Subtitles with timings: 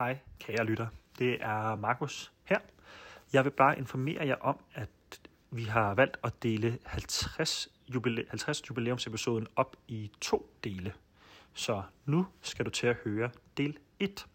[0.00, 0.86] Hej, kære lytter.
[1.18, 2.58] Det er Markus her.
[3.32, 4.88] Jeg vil bare informere jer om, at
[5.50, 10.92] vi har valgt at dele 50, jubilæ- 50 jubilæumsepisoden op i to dele.
[11.52, 14.26] Så nu skal du til at høre del 1.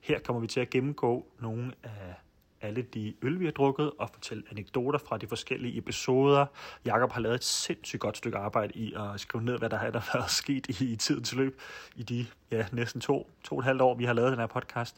[0.00, 2.14] Her kommer vi til at gennemgå nogle af
[2.62, 6.46] alle de øl, vi har drukket, og fortælle anekdoter fra de forskellige episoder.
[6.84, 9.90] Jakob har lavet et sindssygt godt stykke arbejde i at skrive ned, hvad der har
[9.90, 11.60] der været sket i, i tidens løb,
[11.96, 14.46] i de ja, næsten to, to og et halvt år, vi har lavet den her
[14.46, 14.96] podcast.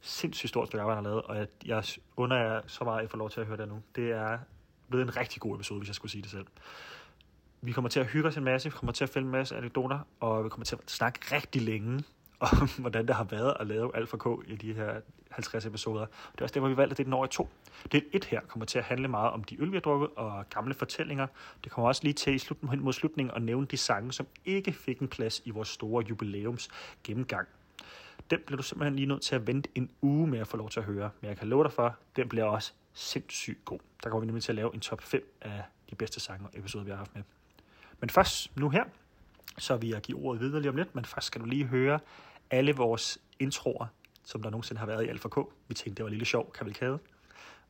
[0.00, 1.84] Sindssygt stort stykke arbejde, han har lavet, og jeg, jeg
[2.16, 3.82] under jer så meget, at I får lov til at høre det nu.
[3.96, 4.38] Det er
[4.88, 6.46] blevet en rigtig god episode, hvis jeg skulle sige det selv.
[7.62, 9.56] Vi kommer til at hygge os en masse, vi kommer til at finde en masse
[9.56, 12.04] anekdoter, og vi kommer til at snakke rigtig længe
[12.60, 16.06] om, hvordan det har været at lave Alfa K i de her 50 episoder.
[16.32, 17.48] Det er også derfor, vi valgte, at det er den over i to.
[17.92, 20.44] Del et her kommer til at handle meget om de øl, vi har drukket, og
[20.50, 21.26] gamle fortællinger.
[21.64, 24.72] Det kommer også lige til i slut, mod slutningen at nævne de sange, som ikke
[24.72, 26.68] fik en plads i vores store jubilæums
[27.04, 27.48] gennemgang.
[28.30, 30.70] Den bliver du simpelthen lige nødt til at vente en uge med at få lov
[30.70, 31.10] til at høre.
[31.20, 33.78] Men jeg kan love dig for, den bliver også sindssygt god.
[34.02, 36.58] Der kommer vi nemlig til at lave en top 5 af de bedste sange og
[36.58, 37.22] episoder, vi har haft med.
[38.00, 38.84] Men først nu her,
[39.58, 41.98] så vil jeg give ordet videre lige om lidt, men først skal du lige høre
[42.50, 43.86] alle vores introer,
[44.24, 45.36] som der nogensinde har været i Alfa K.
[45.68, 46.98] Vi tænkte, det var en lille sjov kavalkade.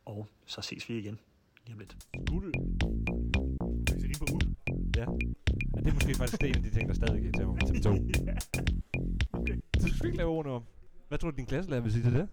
[0.04, 1.18] Og så ses vi igen
[1.66, 1.96] lige om lidt.
[2.32, 2.52] Uld.
[4.96, 5.06] Ja.
[5.74, 7.82] Men det er måske faktisk det en af de ting, der stadig tage over til
[7.82, 7.90] 2.
[9.32, 9.56] okay.
[9.78, 10.62] Så du skal ikke lave ordene om.
[11.08, 12.28] Hvad tror du, din klasselærer vil sige til det?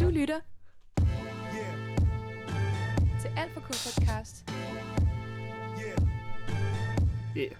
[0.00, 0.40] Du lytter
[3.36, 4.44] Alt for K podcast
[7.36, 7.50] Yeah.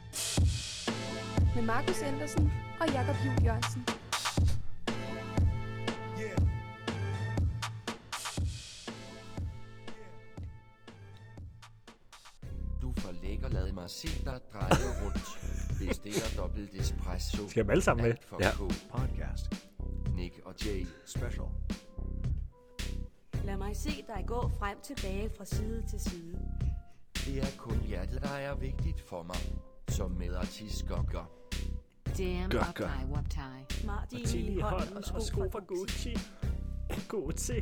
[1.55, 3.87] med Markus Andersen og Jakob Juhl Jørgensen.
[12.83, 15.19] Du er for lækker, lad mig se dig dreje rundt.
[15.79, 17.49] Bestiller dobbelt espresso.
[17.49, 18.15] Skal jeg alle sammen med?
[18.41, 18.51] Ja.
[18.91, 19.65] Podcast.
[20.17, 20.87] Nick og Jay.
[21.07, 21.47] Special.
[23.65, 26.39] Mig se dig gå frem tilbage fra side til side.
[27.15, 29.37] Det er kun hjertet, der er vigtigt for mig.
[29.89, 31.31] Som med artist gokker.
[32.19, 32.89] Damn Gør, up gør.
[32.89, 33.87] high, whoop tie.
[33.87, 36.17] Martin i hånd og sko fra Gucci.
[37.09, 37.61] Gucci.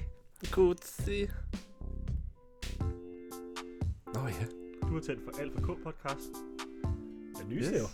[0.82, 1.30] Se.
[4.14, 4.46] Nå ja.
[4.82, 6.30] Du har tændt for Alfa K podcast.
[7.40, 7.68] Den nye Yes.
[7.68, 7.88] er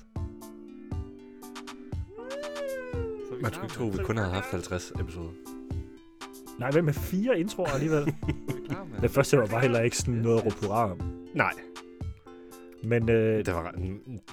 [3.36, 5.57] vi Man skulle ikke tro, vi kun havde haft 50 episoder.
[6.58, 8.14] Nej, hvem med fire introer alligevel?
[9.00, 11.00] Den første var bare heller ikke sådan noget om.
[11.34, 11.52] Nej.
[12.84, 13.74] Men øh, Det var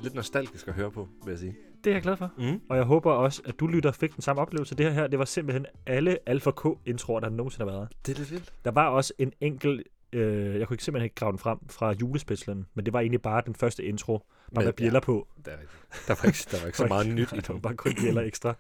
[0.04, 1.56] lidt nostalgisk at høre på, vil jeg sige.
[1.84, 2.32] det er jeg glad for.
[2.38, 2.62] Mm.
[2.70, 4.76] Og jeg håber også, at du lytter fik den samme oplevelse.
[4.76, 7.90] Det her, det var simpelthen alle Alpha K-introer, der nogensinde har været.
[8.06, 8.54] Det er lidt vildt.
[8.66, 11.92] Der var også en enkelt, øh, jeg kunne ikke simpelthen ikke grave den frem, fra
[11.92, 14.26] julespecialen, men det var egentlig bare den første intro, bare
[14.56, 15.28] Men- med bjæller på.
[15.46, 16.08] Det er rigtigt.
[16.08, 17.62] Der var ikke, der var ikke så meget nyt i Der var dem.
[17.62, 18.54] bare kun bjæller ekstra.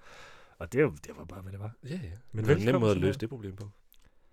[0.57, 1.75] Og det, var- det var bare, hvad det var.
[1.83, 1.97] Ja, ja.
[1.99, 3.21] Men det var en nem velkommen måde at til løse det.
[3.21, 3.69] det problem på.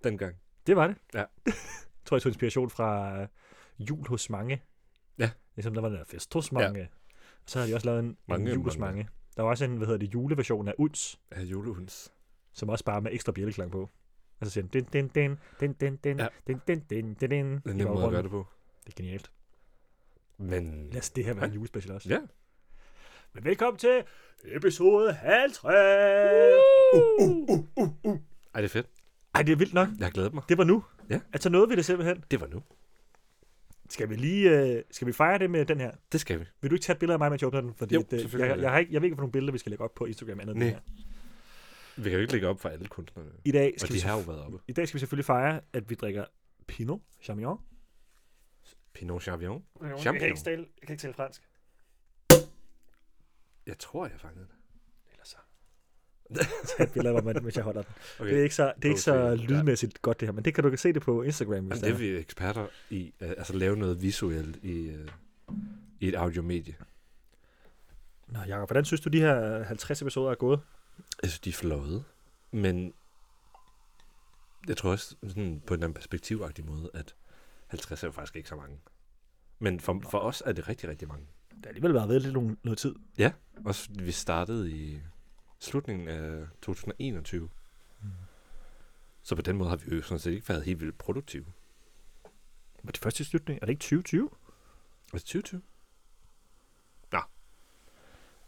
[0.05, 0.37] Dengang.
[0.67, 0.97] Det var det.
[1.15, 1.19] Ja.
[1.47, 1.55] jeg
[2.05, 3.29] tror, jeg tog inspiration fra øh,
[3.79, 4.63] jul hos mange.
[5.19, 5.31] Ja.
[5.57, 6.81] Ligesom der var den der fest hos mange.
[6.81, 6.87] Ja.
[7.17, 8.97] Og så har de også lavet en, Mange, en jul hos mange.
[8.97, 9.09] mange.
[9.37, 12.13] Der var også en, hvad hedder det, juleversion af Uns, Af julehunds.
[12.53, 13.91] som også bare med ekstra bjælleklang på.
[14.41, 16.29] Og så siger den, din, din, din, din, din, din, Ja.
[16.47, 17.55] din, din, din, din, din.
[17.57, 18.47] Det er en nem måde at gøre det på.
[18.87, 19.33] Det er genialt.
[20.39, 20.89] Men...
[20.93, 22.09] Lad os det her være en julespecial også.
[22.09, 22.19] Ja.
[23.35, 24.05] Men velkommen til
[24.45, 25.65] episode 50!
[28.55, 28.87] Ej, det er fedt.
[29.35, 29.89] Ej, det er vildt nok.
[29.99, 30.43] Jeg har glædet mig.
[30.49, 30.85] Det var nu.
[31.11, 31.21] Ja.
[31.33, 32.25] Altså nåede vi det simpelthen.
[32.31, 32.63] Det var nu.
[33.91, 35.93] Skal vi lige øh, skal vi fejre det med den her?
[36.13, 36.45] Det skal vi.
[36.61, 37.75] Vil du ikke tage et billede af mig, mens jeg åbner den?
[37.75, 39.85] Fordi Jo, det, jeg, jeg, har ikke, jeg ved ikke, hvilke billeder vi skal lægge
[39.85, 40.69] op på Instagram andet end Nej.
[40.69, 40.83] det her.
[41.97, 43.31] Vi kan jo ikke lægge op for alle kunstnerne.
[43.45, 44.59] I dag, Og skal de vi, har jo været oppe.
[44.69, 46.25] I dag skal vi selvfølgelig fejre, at vi drikker
[46.67, 47.59] Pinot Chamignon.
[48.95, 49.65] Pinot Chavion.
[49.83, 51.43] Jeg kan, ikke tale, jeg kan ikke tale fransk.
[53.67, 54.55] Jeg tror, jeg fangede det.
[55.13, 55.37] Eller så.
[56.83, 57.93] Et billede af mig, mens jeg holder den.
[58.21, 58.31] Okay.
[58.31, 59.47] Det er ikke så, det er ikke så Okay, ja.
[59.49, 61.65] lydmæssigt godt det her, men det kan du se det på Instagram.
[61.65, 61.99] Hvis Men det er.
[61.99, 63.15] vi eksperter i.
[63.21, 65.09] øh, Altså lave noget visuelt i, øh,
[66.01, 66.77] i et audiomedie.
[68.27, 70.61] Nå, Jacob, hvordan synes du, de her 50 episoder er gået?
[71.23, 72.05] Jeg synes, de er fløjet.
[72.51, 72.95] Men
[74.69, 77.15] jeg tror også sådan på en anden perspektivagtig måde, at
[77.67, 78.79] 50 er jo faktisk ikke så mange.
[79.59, 81.27] Men for, for os er det rigtig, rigtig mange.
[81.57, 82.95] Det har alligevel været ved lidt nogle- noget tid.
[83.65, 85.01] Også vi startede i
[85.59, 87.49] slutningen af 2021.
[88.03, 88.09] Mm.
[89.23, 91.45] Så på den måde har vi jo sådan set ikke været helt vildt produktive.
[92.83, 93.63] Var det første i slutningen?
[93.63, 94.25] Er det ikke 2020?
[95.13, 95.63] Er det 2020?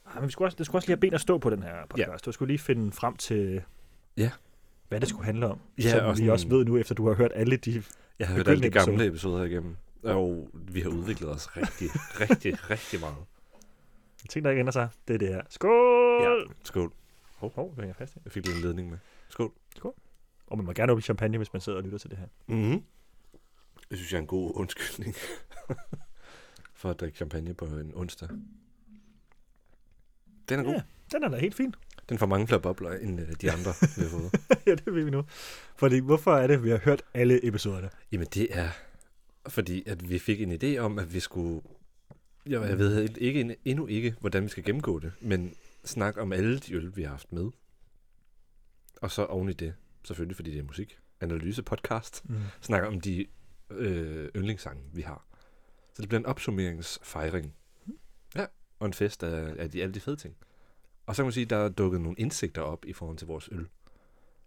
[0.06, 1.62] Ah, men vi skulle også, det skulle også lige have ben at stå på den
[1.62, 2.08] her podcast.
[2.08, 2.16] Ja.
[2.26, 3.62] Du skulle lige finde frem til,
[4.16, 4.30] Ja.
[4.88, 5.60] hvad det skulle handle om.
[5.78, 7.82] Ja, som og vi sådan- også ved nu, efter du har hørt alle de...
[8.18, 9.76] Jeg har hørt alle de gamle episoder igennem.
[10.04, 11.88] Og vi har udviklet os rigtig,
[12.30, 13.16] rigtig, rigtig meget.
[14.28, 15.42] Ting, der ikke ændrer sig, det er det her.
[15.48, 16.22] Skål!
[16.22, 16.92] Ja, skål.
[17.36, 18.16] Hov, hov, hænger fast.
[18.24, 18.98] Jeg fik lige en ledning med.
[19.28, 19.52] Skål.
[20.46, 22.26] Og man må gerne åbne champagne, hvis man sidder og lytter til det her.
[22.46, 22.82] Mm-hmm.
[23.90, 25.14] Det synes jeg er en god undskyldning.
[26.74, 28.28] for at drikke champagne på en onsdag.
[30.48, 30.72] Den er god.
[30.72, 31.74] Ja, den er da helt fin.
[32.08, 34.32] Den får mange flere bobler, end øh, de andre, vi har fået.
[34.66, 35.24] ja, det ved vi nu.
[35.76, 37.90] Fordi hvorfor er det, vi har hørt alle episoderne?
[38.12, 38.68] Jamen det er,
[39.48, 41.62] fordi at vi fik en idé om, at vi skulle...
[42.46, 45.54] Jeg, jeg ved ikke, endnu ikke, hvordan vi skal gennemgå det, men
[45.84, 47.50] snak om alle de øl, vi har haft med.
[49.02, 49.74] Og så oven i det,
[50.04, 52.36] selvfølgelig fordi det er musik, analyse podcast, Mm.
[52.60, 53.26] snakker om de
[53.70, 55.26] øh, yndlingssange, vi har.
[55.94, 57.54] Så det bliver en opsummeringsfejring.
[58.36, 58.46] Ja,
[58.78, 60.36] og en fest af, af de, alle de fede ting.
[61.06, 63.26] Og så kan man sige, at der er dukket nogle indsigter op i forhold til
[63.26, 63.68] vores øl.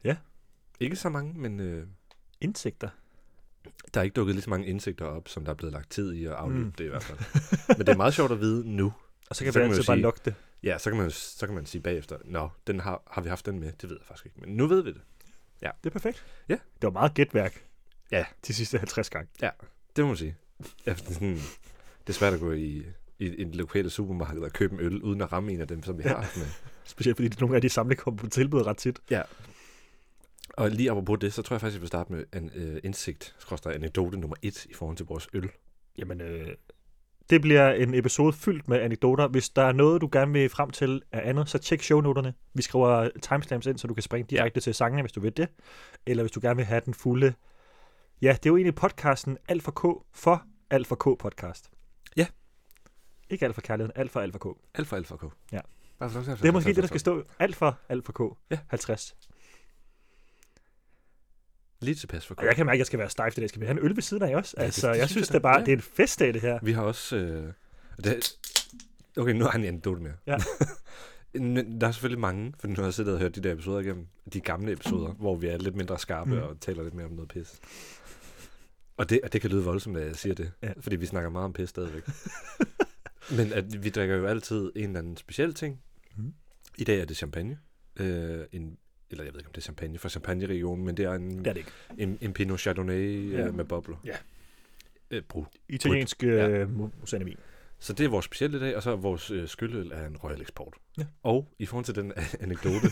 [0.03, 0.17] Ja.
[0.79, 1.88] Ikke så mange, men øh,
[2.41, 2.89] Indsigter.
[3.94, 6.14] Der er ikke dukket lige så mange indsigter op, som der er blevet lagt tid
[6.14, 6.72] i at afløbe Mm.
[6.72, 7.19] det i hvert fald.
[7.68, 8.94] men det er meget sjovt at vide nu.
[9.30, 10.36] Og så kan Så vi kan man jo altid bare lukke det.
[10.64, 13.46] Ja, så kan man, så kan man sige bagefter, nå, den har, har vi haft
[13.46, 13.72] den med?
[13.81, 14.40] Det ved jeg faktisk ikke.
[14.42, 15.02] Men nu ved vi det.
[15.62, 16.25] Det er perfekt.
[16.50, 16.54] Ja.
[16.54, 17.64] Det var meget gætværk.
[18.12, 18.25] Ja.
[18.48, 19.30] De sidste 50 gange.
[19.96, 20.36] Det må man sige.
[20.86, 21.36] Ja, for det, er sådan,
[22.08, 22.86] det er svært at gå i,
[23.19, 25.98] i en lokale supermarked og købe en øl, uden at ramme en af dem, som
[25.98, 26.10] vi Ja.
[26.10, 26.46] har med.
[26.86, 29.00] Specielt fordi nogle af de samle kommer på tilbud ret tit.
[30.53, 33.35] Og lige apropos det, så tror jeg faktisk, jeg vil starte med en øh, indsigt,
[33.39, 35.49] skråstrej anekdote nummer et i forhold til vores øl.
[35.97, 36.47] Jamen, øh,
[37.29, 39.27] det bliver en episode fyldt med anekdoter.
[39.27, 42.33] Hvis der er noget, du gerne vil frem til af andet, så tjek shownoterne.
[42.53, 45.47] Vi skriver timestamps ind, så du kan springe direkte til sangene, hvis du vil det.
[46.05, 47.33] Eller hvis du gerne vil have den fulde...
[48.21, 51.69] Ja, det er jo egentlig podcasten Alt for K for Alt for K podcast.
[52.17, 52.27] Ja.
[53.29, 54.57] Ikke alt for kærligheden, alt for alt for K.
[54.75, 55.23] Alt for alt for K.
[55.51, 55.59] Ja.
[55.99, 57.23] Det er måske det, der skal stå.
[57.39, 58.38] Alt for alt for K.
[58.51, 58.59] Ja.
[58.67, 59.15] 50.
[61.79, 62.35] Lige tilpas for.
[62.38, 63.50] Og jeg kan mærke, at jeg skal være stejf i dag.
[63.50, 64.53] Skal vi have en øl ved siden af også?
[64.57, 65.65] Ja, det- altså, det jeg synes jeg det er bare Ja.
[65.65, 66.59] det er en festdag, det her.
[66.63, 67.15] Vi har også...
[67.15, 67.53] Øh,
[68.03, 68.38] det,
[69.18, 70.13] okay, nu har jeg en anekdote mere.
[70.27, 70.38] Ja.
[71.79, 74.07] Der er selvfølgelig mange, for nu har jeg siddet og hørt de der episoder igennem,
[74.33, 76.35] de gamle episoder, hvor vi er lidt mindre skarpe Mm.
[76.35, 76.41] mm.
[76.44, 77.59] og taler lidt mere om noget pis.
[78.97, 80.71] Og det, og det kan lyde voldsomt, at jeg siger det, ja.
[80.80, 82.03] fordi vi snakker meget om pis stadigvæk.
[83.38, 85.80] Men at vi drikker jo altid en eller anden speciel ting.
[86.18, 86.33] Mm.
[86.77, 87.59] I dag er det champagne.
[88.00, 88.77] Øh, en,
[89.12, 91.48] eller jeg ved ikke, om det er champagne fra Champagne-regionen, men det er en, Det
[91.48, 91.71] er det ikke.
[91.98, 93.39] en, en Pinot Chardonnay Ja.
[93.45, 93.51] ja.
[93.51, 93.98] med bobler.
[94.06, 94.15] Ja.
[95.12, 95.45] Øh, brud.
[95.69, 96.48] Italiensk Ja.
[96.50, 97.36] øh, musanevin.
[97.80, 100.18] Så det er vores specielle i dag, og så er vores øh, skyldøl er en
[100.18, 100.74] Royal Export.
[100.98, 101.04] Ja.
[101.24, 102.88] Og i forhold til den anekdote,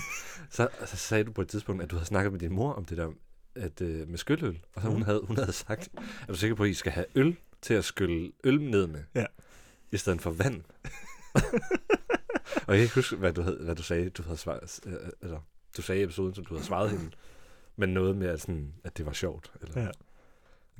[0.49, 2.85] så, så sagde du på et tidspunkt, at du havde snakket med din mor om
[2.85, 3.11] det der
[3.55, 4.59] at, øh, med skyldøl.
[4.75, 5.05] Og så hun, Mhm.
[5.05, 5.89] havde, hun havde sagt,
[6.21, 9.03] er du sikker på, at I skal have øl til at skylle øl ned med?
[9.15, 9.25] Ja.
[9.91, 10.61] I stedet for vand.
[12.67, 14.93] og jeg kan ikke huske, hvad du, havde, hvad du sagde, du havde svaret, øh,
[15.21, 15.39] altså,
[15.77, 17.11] du sagde i episoden, som du havde svaret hende.
[17.75, 19.51] Men noget med, at, sådan, at det var sjovt.
[19.61, 19.87] Eller, Ja.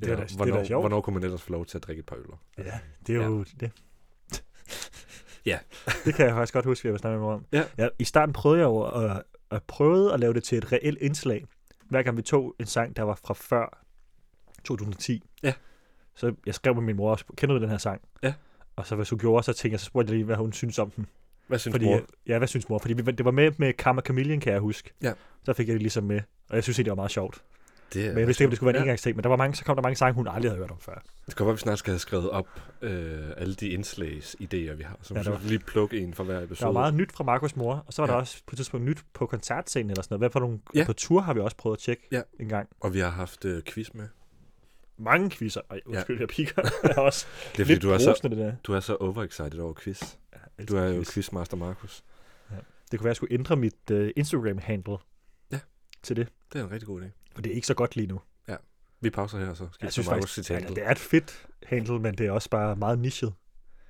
[0.00, 0.82] Det er da- det er da hvornår, sjovt.
[0.82, 2.36] hvornår kunne man ellers få lov til at drikke et par øller?
[2.58, 3.70] Ja, det er jo det.
[5.46, 5.58] Ja.
[6.04, 7.46] det kan jeg faktisk godt huske, at jeg var snakke med om.
[7.52, 7.64] Ja.
[7.78, 10.98] Ja, I starten prøvede jeg jo at, at prøve at lave det til et reelt
[11.00, 11.44] indslag.
[11.88, 13.82] Hver gang vi tog en sang, der var fra før
[14.64, 15.22] 2010.
[15.42, 15.52] Ja.
[16.14, 18.00] Så jeg skrev med min mor også, kender du den her sang?
[18.22, 18.34] Ja.
[18.76, 20.78] Og så hvis hun gjorde, så tænkte jeg, så spurgte jeg lige, hvad hun synes
[20.78, 21.06] om den.
[21.46, 22.00] Hvad synes Fordi, mor?
[22.26, 22.78] Ja, hvad synes mor?
[22.78, 24.90] Fordi vi, det var med med Karma Chameleon, kan jeg huske.
[25.02, 25.12] Ja.
[25.44, 26.20] Så fik jeg det ligesom med.
[26.48, 27.42] Og jeg synes egentlig, det var meget sjovt.
[27.94, 28.82] Det er Men jeg vidste ikke, om det skulle være en ja.
[28.82, 29.16] engangsting.
[29.16, 30.94] Men der var mange, så kom der mange sange, hun aldrig havde hørt om før.
[30.94, 32.46] Det kan godt være, at vi snart skal have skrevet op
[32.82, 34.98] øh, alle de indslagsidéer, vi har.
[35.02, 36.60] Så Ja, ja, der var- vi lige plukke en for hver episode.
[36.60, 38.12] Der var meget nyt fra Markus mor, og så var ja.
[38.12, 38.14] Ja.
[38.16, 40.20] der også på et tidspunkt nyt på koncertscenen eller sådan noget.
[40.20, 40.84] Hvad for nogle Ja.
[40.86, 42.22] på tur har vi også prøvet at tjekke Ja.
[42.40, 42.68] en gang.
[42.80, 44.08] Og vi har haft øh, quiz med.
[44.98, 45.60] Mange quizzer.
[45.70, 46.20] Ej, undskyld, ja.
[46.20, 46.62] jeg piker.
[46.82, 48.52] jeg er også Det er fordi, lidt du er, så, det der.
[48.64, 50.02] du er så overexcited over quiz.
[50.32, 51.12] Jeg Du er jo quiz.
[51.12, 52.04] quizmaster Markus.
[52.90, 54.96] Det kunne være, at jeg skulle ændre mit uh, Instagram-handle
[55.52, 55.58] Ja.
[56.02, 56.28] til det.
[56.52, 57.06] Det er en rigtig god idé.
[57.34, 58.20] For det er ikke så godt lige nu.
[59.00, 61.98] Vi pauser her, så skal Jeg synes Markus faktisk, ja, det er et fedt handle,
[61.98, 63.34] men det er også bare meget nichet.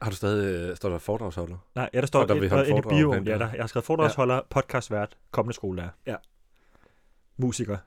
[0.03, 1.57] Har du stadig, øh, står der foredragsholder?
[1.75, 3.15] Nej, ja, der står der et, et, et foredrag bio.
[3.15, 4.41] Ja, der, jeg har skrevet foredragsholder, ja.
[4.51, 5.89] podcastvært, kommende skolelærer.
[6.07, 6.17] Ja.
[7.37, 7.79] Musiker.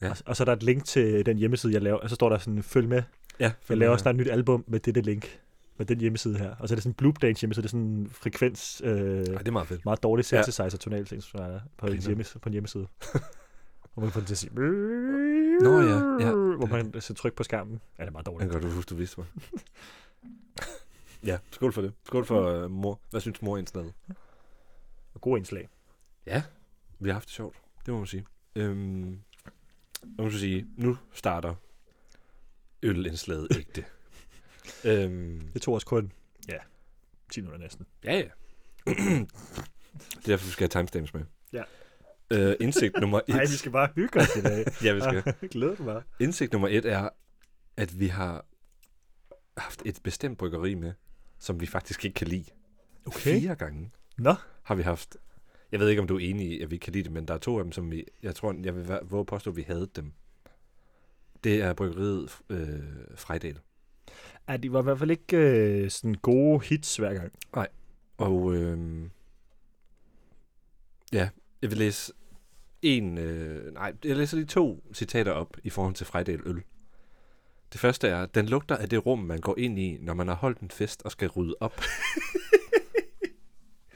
[0.00, 0.10] Ja.
[0.10, 2.28] Og, og, så er der et link til den hjemmeside, jeg laver, og så står
[2.28, 3.02] der sådan, følg med.
[3.40, 5.40] Ja, Jeg laver snart et nyt album med dette link,
[5.82, 6.54] med den hjemmeside her.
[6.58, 8.92] Og så er det sådan en Bloop Dance hjemmeside, det er sådan en frekvens, øh,
[8.92, 9.84] Ej, det er meget fedt.
[9.84, 10.42] meget dårlig Ja.
[10.42, 12.86] synthesizer tonal synthesizer på, en hjemmeside, på en hjemmeside.
[13.94, 14.52] hvor man kan få den til at sige...
[15.62, 16.32] Nå ja, ja.
[16.32, 17.80] Hvor man så tryk på skærmen.
[17.98, 18.52] Ja, det er meget Jeg dårligt.
[18.52, 19.26] kan godt huske, du vidste mig.
[21.30, 21.92] ja, skål for det.
[22.06, 23.00] Skål for uh, mor.
[23.10, 23.92] Hvad synes mor indslaget?
[25.20, 25.68] God indslag.
[26.26, 26.42] Ja,
[26.98, 27.56] vi har haft det sjovt.
[27.86, 28.24] Det må man sige.
[28.56, 29.18] Øhm,
[30.18, 31.54] nu skal sige, nu starter
[32.82, 33.84] ølindslaget ægte.
[34.84, 36.12] øhm, Det tog os kun,
[36.48, 36.58] ja,
[37.30, 37.86] 10 minutter næsten.
[38.04, 38.28] ja, ja.
[38.86, 38.96] det
[40.16, 41.22] er derfor, vi skal have timestamps med.
[41.52, 41.62] Ja.
[42.30, 43.28] Øh, indsigt nummer et.
[43.28, 44.64] Nej, vi skal bare hygge os i dag.
[44.84, 45.34] ja, vi skal.
[45.50, 46.02] Glæder mig bare.
[46.20, 47.08] Indsigt nummer et er,
[47.76, 48.46] at vi har
[49.56, 50.92] haft et bestemt bryggeri med,
[51.38, 52.44] som vi faktisk ikke kan lide.
[53.06, 53.40] Okay.
[53.40, 54.34] Fire gange Nå.
[54.62, 55.16] har vi haft.
[55.72, 57.34] Jeg ved ikke, om du er enig i, at vi kan lide det, men der
[57.34, 59.62] er to af dem, som vi, jeg tror, jeg vil våge at påstå, at vi
[59.62, 60.12] havde dem.
[61.44, 62.80] Det er bryggeriet øh,
[63.16, 63.58] Frejdal.
[64.48, 67.32] Ja, de var i hvert fald ikke øh, sådan gode hits hver gang.
[68.18, 68.78] Og øh,
[71.12, 71.28] ja,
[71.62, 72.12] jeg vil læse
[72.82, 76.62] en, øh, nej, jeg læser lige to citater op i forhold til Frejdal øl.
[77.72, 80.34] Det første er, den lugter af det rum, man går ind i, når man har
[80.34, 81.76] holdt en fest og skal rydde op.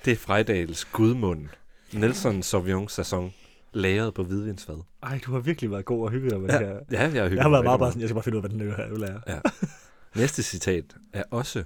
[0.05, 1.49] det er Frejdals gudmund.
[1.93, 3.35] Nelson Sauvignon Saison,
[3.73, 4.79] lagret på hvidvinsfad.
[5.03, 6.75] Ej, du har virkelig været god og hygget dig med Ja, det her.
[6.91, 8.51] ja, jeg har, Jeg har været meget bare sådan, jeg skal bare finde ud af,
[8.51, 9.21] hvad den her øl er.
[9.27, 9.39] Ja.
[10.15, 11.65] Næste citat er også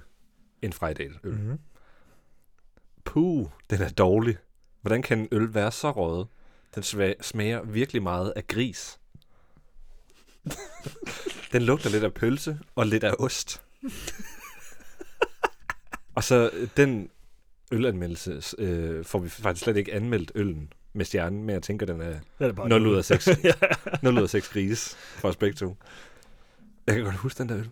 [0.61, 1.33] en Frejdal øl.
[1.33, 1.59] Mm-hmm.
[3.03, 4.37] Puh, den er dårlig.
[4.81, 6.27] Hvordan kan en øl være så røget?
[6.75, 6.83] Den
[7.21, 8.99] smager virkelig meget af gris.
[11.51, 13.63] den lugter lidt af pølse og lidt af ost.
[16.15, 17.09] og så øh, den
[17.71, 22.01] ølanmeldelse øh, får vi faktisk slet ikke anmeldt øllen med stjernen, men jeg tænker, den
[22.01, 23.27] er er bare 0 ud af 6.
[23.43, 23.53] ja.
[24.01, 25.77] 0 ud af 6 gris for os begge to.
[26.87, 27.69] Jeg kan godt huske den der øl.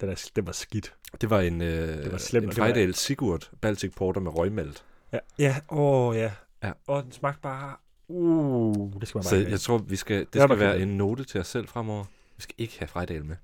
[0.00, 0.94] Den, er, den var skidt.
[1.20, 4.84] Det var en, øh, Det var slemt, en det var- Sigurd Baltic Porter med røgmalt.
[5.12, 5.56] Ja, ja.
[5.68, 6.32] åh ja.
[6.62, 6.72] Ja.
[6.86, 7.76] Og den smagte bare...
[8.08, 10.88] Uh, det skal man bare Så jeg tror, vi skal, det Jeg skal være en
[10.96, 12.04] note til os selv fremover.
[12.36, 13.36] Vi skal ikke have Frejdal med.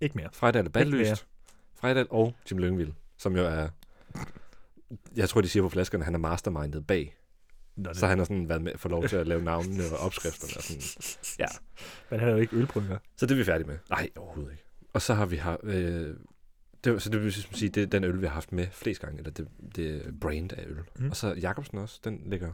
[0.00, 0.28] ikke mere.
[0.32, 0.70] Frejdal er mere.
[0.70, 1.26] bandløst.
[1.74, 3.68] Frejdal og Jim Lyngvild, som jo er...
[5.16, 7.16] Jeg tror, de siger på flaskerne, at han er mastermindet bag.
[7.76, 9.98] Nå, det, Så han har sådan været med for lov til at lave navnene og
[9.98, 10.52] opskrifterne.
[10.56, 10.82] Og sådan.
[11.42, 11.46] Ja.
[12.10, 12.98] Men han er jo ikke ølbrygger.
[13.16, 13.78] Så det er vi færdige med.
[13.90, 14.63] Nej, overhovedet ikke.
[14.94, 15.56] Og så har vi her...
[15.62, 16.14] Øh,
[16.84, 19.18] det, så det vil sige, det er den øl, vi har haft med flest gange,
[19.18, 20.78] eller det, det brand af øl.
[20.98, 21.10] Mm.
[21.10, 22.52] Og så Jacobsen også, den ligger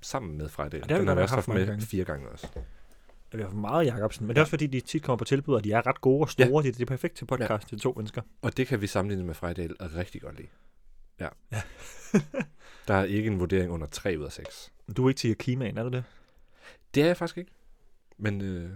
[0.00, 1.86] sammen med har vi Den har vi også haft haft med gange.
[1.86, 2.48] fire gange også.
[3.32, 5.54] Vi har for meget Jacobsen, men det er også fordi, de tit kommer på tilbud,
[5.54, 6.62] og de er ret gode og store.
[6.64, 6.68] Ja.
[6.68, 7.68] Det, det er perfekt til podcast ja.
[7.68, 8.22] til to mennesker.
[8.42, 10.48] Og det kan vi sammenligne med Frejdal rigtig godt lide.
[11.20, 11.28] Ja.
[11.52, 11.62] Ja.
[12.88, 14.72] Der er ikke en vurdering under 3 ud af 6.
[14.96, 16.04] Du er ikke til Akimaen, er du det?
[16.94, 17.50] Det er jeg faktisk ikke.
[18.18, 18.70] Men øh,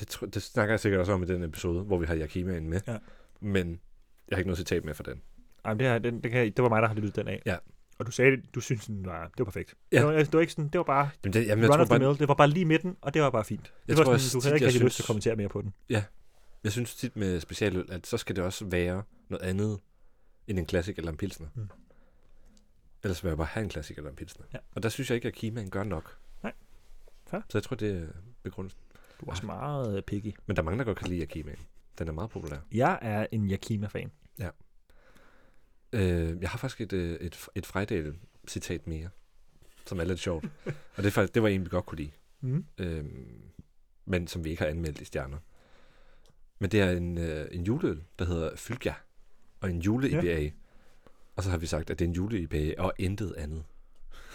[0.00, 2.80] det, det snakker jeg sikkert også om i den episode, hvor vi har Yakima med.
[2.86, 2.96] Ja.
[3.40, 3.80] Men
[4.28, 5.22] jeg har ikke noget citat med for den.
[5.64, 7.42] Ej, det, her, den, det, kan, det var mig, der har lyttet den af.
[7.46, 7.56] Ja.
[7.98, 9.74] Og du sagde, du synes, den var, det var perfekt.
[9.92, 9.98] Ja.
[9.98, 11.82] Det, var, det var ikke sådan, det var bare Jamen, det, jamen, jeg, run tror
[11.82, 12.18] of the bare, mill.
[12.18, 13.62] Det var bare lige midten, og det var bare fint.
[13.62, 15.48] Det Jeg var tror sådan, du havde ikke rigtig lyst synes- til at kommentere mere
[15.48, 15.74] på den.
[16.64, 19.80] jeg synes tit med specialøl, at så skal det også være noget andet
[20.46, 21.46] end en klassik eller en pilsner.
[21.54, 21.68] Mm.
[23.02, 24.46] Ellers vil jeg bare have en klassik eller en pilsner.
[24.52, 24.58] Ja.
[24.74, 26.16] Og der synes jeg ikke, at Kimaen gør nok.
[26.42, 26.52] Nej.
[27.26, 27.40] Fair.
[27.48, 28.06] Så jeg tror, det er
[28.42, 28.80] begrundelsen.
[29.22, 30.34] Du er også meget øh, picky.
[30.46, 31.58] Men der er mange, der godt kan lide Akimaen.
[31.98, 32.56] Den er meget populær.
[32.72, 34.10] Jeg er en Yakima-fan.
[35.92, 39.08] Øh, jeg har faktisk et, øh, et, et Frejdal-citat mere,
[39.86, 40.44] som er lidt sjovt.
[40.96, 42.10] og det, faktisk, det var en, vi godt kunne lide.
[42.40, 42.64] Mm.
[42.78, 43.04] Øh,
[44.04, 45.38] men som vi ikke har anmeldt i stjerner.
[46.58, 48.94] Men det er en, øh, en juleøl, der hedder Fylgja.
[49.60, 50.40] Og en jule-IPA.
[50.40, 50.50] Ja.
[51.36, 53.64] Og så har vi sagt, at det er en jule-IPA og intet andet.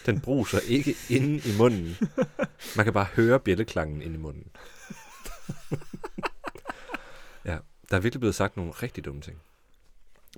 [0.08, 1.96] Den bruser ikke inde i munden.
[2.78, 4.48] Man kan bare høre bjælleklangen ind i munden.
[7.46, 7.58] ja,
[7.90, 9.38] der er virkelig blevet sagt nogle rigtig dumme ting.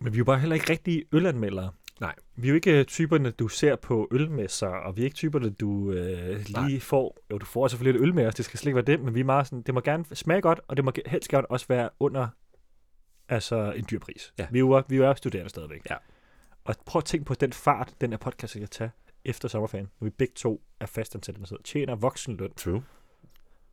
[0.02, 1.72] Men vi er jo bare heller ikke rigtige ølanmeldere.
[2.00, 2.16] Nej.
[2.36, 5.50] Vi er jo ikke øh, typerne, du ser på ølmesser, og vi er ikke typerne,
[5.50, 6.80] du øh, lige Nej.
[6.80, 7.18] får.
[7.32, 9.16] Jo, du får selvfølgelig lidt øl med os, det skal slet ikke være det, men
[9.16, 11.66] vi er meget sådan, det må gerne smage godt, og det må helst gerne også
[11.70, 12.28] være under
[13.30, 14.34] altså en dyr pris.
[14.40, 14.48] Ja.
[14.52, 15.82] Vi, er jo, vi er jo studerende stadigvæk.
[15.90, 15.96] Ja.
[16.64, 18.92] Og prøv at tænke på den fart, den her podcast kan tage
[19.26, 22.54] efter sommerferien, når vi begge to er fastansatte, og tjener voksenløn.
[22.54, 22.84] True.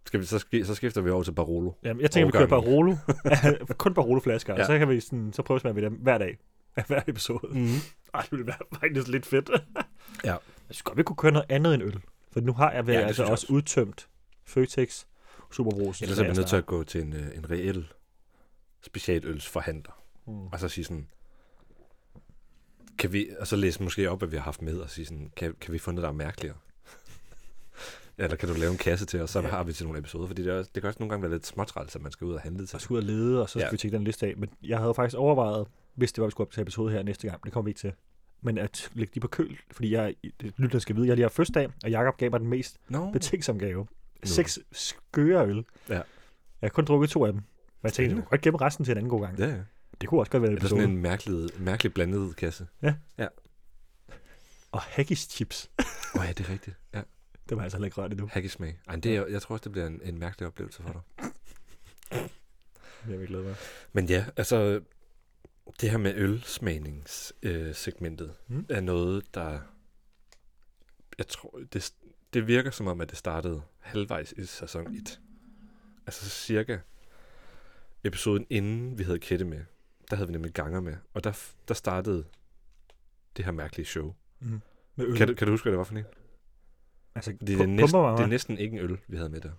[0.06, 1.72] Skal vi, så, så skifter vi over til Barolo.
[1.82, 2.98] Jamen, jeg tænker, vi kører Overgangen.
[3.24, 3.74] Barolo.
[3.84, 4.60] Kun Barolo-flasker, ja.
[4.60, 6.38] Og så kan vi sådan, så prøve at smage ved dem hver dag.
[6.88, 7.48] Hver episode.
[7.50, 7.66] Mm.
[8.14, 9.50] Ej, det ville være faktisk lidt fedt.
[10.24, 10.30] Ja.
[10.30, 10.38] Jeg
[10.70, 12.00] synes godt, vi kunne køre noget andet end øl.
[12.32, 14.08] For nu har jeg vel Ja, altså jeg også udtømt
[14.44, 15.04] Føtex,
[15.52, 16.02] Superbrus.
[16.02, 17.92] Ellers er vi nødt til at gå til en, øh, en reel
[18.82, 20.02] specialølsforhandler.
[20.26, 20.46] Mm.
[20.46, 21.08] Og så sige sådan,
[22.98, 25.30] kan vi, og så læse måske op, hvad vi har haft med, og sige sådan,
[25.36, 26.56] kan, kan vi få noget, der er mærkeligere?
[28.18, 29.48] Eller kan du lave en kasse til os, så Ja.
[29.48, 30.26] har vi til nogle episoder.
[30.26, 32.24] Fordi det, er, også- det kan også nogle gange være lidt småtræls, at man skal
[32.24, 32.76] ud og handle til.
[32.76, 33.70] Og skal ud og lede, og så skal Ja.
[33.70, 34.34] vi tjekke den liste af.
[34.36, 37.44] Men jeg havde faktisk overvejet, hvis det var, vi skulle optage episode her næste gang,
[37.44, 37.92] det kommer vi ikke til.
[38.42, 40.14] Men at lægge de på køl, fordi jeg,
[40.56, 43.10] lytterne skal vide, jeg lige har fødselsdag, og Jakob gav mig den mest No.
[43.12, 43.86] betingsom gave.
[44.24, 45.64] Seks skøre øl.
[45.88, 45.94] Ja.
[45.94, 46.02] Jeg
[46.62, 47.40] har kun drukket to af dem.
[47.40, 47.44] Men
[47.84, 49.38] jeg tænkte, jeg kunne godt gemme resten til en anden god gang.
[49.38, 49.56] Ja, ja.
[50.00, 50.80] Det kunne også godt være en episode.
[50.80, 52.66] sådan en mærkelig, mærkelig blandet kasse.
[54.72, 55.70] Og haggis chips.
[55.78, 55.84] Åh
[56.20, 56.76] oh, ja, det er rigtigt.
[56.94, 57.02] Ja.
[57.48, 58.28] Det var altså heller ikke rørt endnu.
[58.32, 58.78] Haggis-smag.
[58.88, 61.00] Ej, det er, jeg tror også, det bliver en, en mærkelig oplevelse for dig.
[63.08, 63.54] Jeg vil glæde mig.
[63.92, 64.80] Men ja, altså,
[65.80, 68.66] det her med ølsmagningssegmentet øh, Mm.
[68.68, 69.58] er noget, der...
[71.18, 71.92] Jeg tror, det,
[72.34, 75.20] det virker som om, at det startede halvvejs i sæson 1.
[76.06, 76.78] Altså cirka
[78.04, 79.64] episoden inden vi havde Kette med,
[80.10, 80.96] der havde vi nemlig ganger med.
[81.14, 82.24] Og der, der startede
[83.36, 84.14] det her mærkelige show.
[84.40, 84.60] Mm.
[84.96, 85.16] Med øl.
[85.16, 86.04] Kan du, kan du huske, hvad det var for en?
[87.14, 89.48] altså, Fordi det, er næsten, det er næsten ikke en øl, vi havde med der.
[89.48, 89.56] Det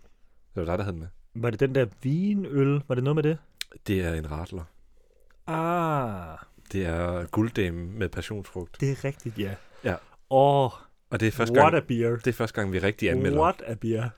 [0.56, 1.08] var dig, der havde den med.
[1.34, 2.82] Var det den der vinøl?
[2.88, 3.38] Var det noget med det?
[3.88, 4.64] Det er en radler.
[5.48, 6.38] Ah,
[6.72, 8.78] Det er gulddame med passionsfrugt.
[8.82, 9.56] det er rigtigt, ja.
[9.84, 9.96] Ja.
[10.30, 10.72] Åh,
[11.10, 12.16] Og det er første what gang, a beer.
[12.16, 13.40] det er første gang, vi rigtig anmelder.
[13.42, 14.10] What a beer.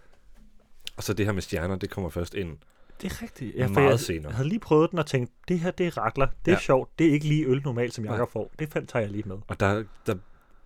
[0.97, 2.57] Og så det her med stjerner, det kommer først ind.
[3.01, 3.55] Det er rigtigt.
[3.55, 4.27] Ja, for meget jeg, senere.
[4.29, 6.27] Jeg havde lige prøvet den og tænkt, det her, det er rakler.
[6.45, 6.59] Det er Ja.
[6.61, 6.99] sjovt.
[6.99, 8.13] Det er ikke lige øl normalt, som Nej.
[8.13, 8.51] Jacob får.
[8.59, 9.37] Det fandt tager jeg lige med.
[9.47, 10.15] Og der, der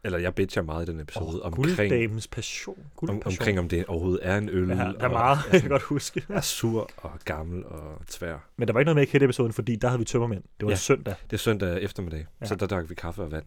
[0.06, 2.78] eller jeg bitcher meget i den episode Oh, omkring, Gulddamens passion.
[3.02, 4.70] om, omkring, om det overhovedet er en øl.
[4.70, 6.26] Ja, der er og meget, jeg kan godt huske.
[6.30, 8.38] er sur og gammel og tvær.
[8.58, 10.44] Men der var ikke noget med i Kætte-episoden, fordi der havde vi tømmermænd.
[10.44, 10.72] Det var Ja.
[10.72, 10.76] ja.
[10.78, 11.16] søndag.
[11.24, 12.26] Det er søndag eftermiddag, ja.
[12.42, 12.46] Ja.
[12.46, 13.46] så der drak vi kaffe og vand.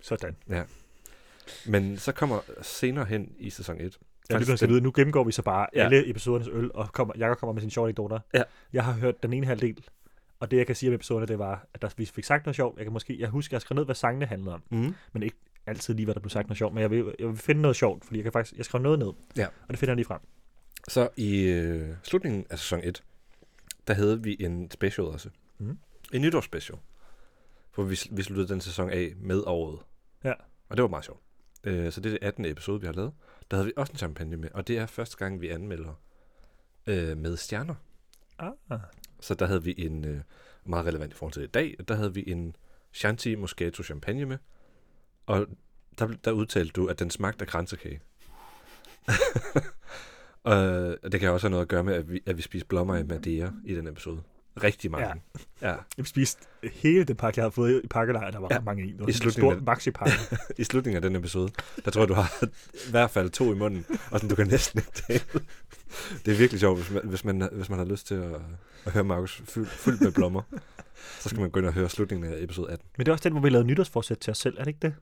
[0.00, 0.36] Sådan.
[1.66, 3.98] Men så kommer senere hen i sæson 1.
[4.30, 4.80] Ja, det skal vide.
[4.80, 5.84] Nu gennemgår vi så bare Ja.
[5.84, 8.18] alle episodernes øl, og kommer, Jacob kommer med sin sjove anekdoter.
[8.34, 8.42] Ja.
[8.72, 9.84] Jeg har hørt den ene halvdel,
[10.40, 12.56] og det jeg kan sige om episoderne, det var, at der, vi fik sagt noget
[12.56, 12.76] sjovt.
[12.76, 14.94] Jeg kan måske, jeg husker, jeg skrev ned, hvad sangene handlede om, Mm.
[15.12, 16.74] men ikke altid lige, hvad der blev sagt noget sjovt.
[16.74, 18.98] Men jeg vil, jeg vil finde noget sjovt, fordi jeg kan faktisk, jeg skrev noget
[18.98, 19.46] ned, Ja.
[19.46, 20.20] og det finder jeg lige frem.
[20.88, 23.02] Så i øh, slutningen af sæson 1,
[23.88, 25.28] der havde vi en special også.
[25.58, 25.78] Mhm.
[26.12, 26.78] En nytårsspecial.
[27.74, 29.78] Hvor vi, vi sluttede den sæson af med året.
[30.24, 30.32] Ja.
[30.68, 31.20] Og det var meget sjovt.
[31.64, 32.44] Øh, så det er det 18.
[32.44, 33.12] episode, vi har lavet.
[33.50, 36.00] Der havde vi også en champagne med, og det er første gang, vi anmelder
[36.86, 37.74] øh, med stjerner.
[38.38, 38.80] Ah.
[39.20, 40.20] Så der havde vi en, øh,
[40.64, 42.56] meget relevant i forhold til i dag, der havde vi en
[42.92, 44.38] Chianti Moscato champagne med.
[45.26, 45.46] Og
[45.98, 48.00] der, der udtalte du, at den smagte af kransekage.
[50.42, 52.96] og det kan også have noget at gøre med, at vi, at vi spiste blommer
[52.96, 54.22] i Madeira i den episode.
[54.62, 55.06] Rigtig mange.
[55.62, 55.68] Ja.
[55.70, 55.76] ja.
[55.98, 56.40] Jeg spiste
[56.72, 58.60] hele den pakke, jeg havde fået i pakkelejr, der var Ja.
[58.60, 58.92] mange i.
[58.92, 60.36] Det var I sådan en slutningen stor maxi-pakke.
[60.62, 61.52] I slutningen af den episode,
[61.84, 62.44] der tror jeg, du har
[62.88, 65.20] i hvert fald to i munden, og sådan, du kan næsten ikke tale.
[66.26, 68.40] Det er virkelig sjovt, hvis man, hvis man, hvis man har lyst til at,
[68.84, 70.42] at høre Markus fyldt, med blommer.
[71.20, 72.88] Så skal man gå ind og høre slutningen af episode 18.
[72.96, 74.80] Men det er også den, hvor vi lavede nytårsforsæt til os selv, er det ikke
[74.82, 74.94] det?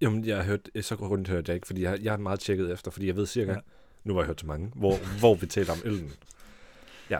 [0.00, 2.72] Jamen, jeg har hørt, så rundt hørte jeg ikke, fordi jeg, jeg har meget tjekket
[2.72, 3.58] efter, fordi jeg ved cirka, ja.
[4.04, 6.12] Nu har jeg hørt til mange, hvor, hvor vi taler om øllen.
[7.10, 7.18] Ja.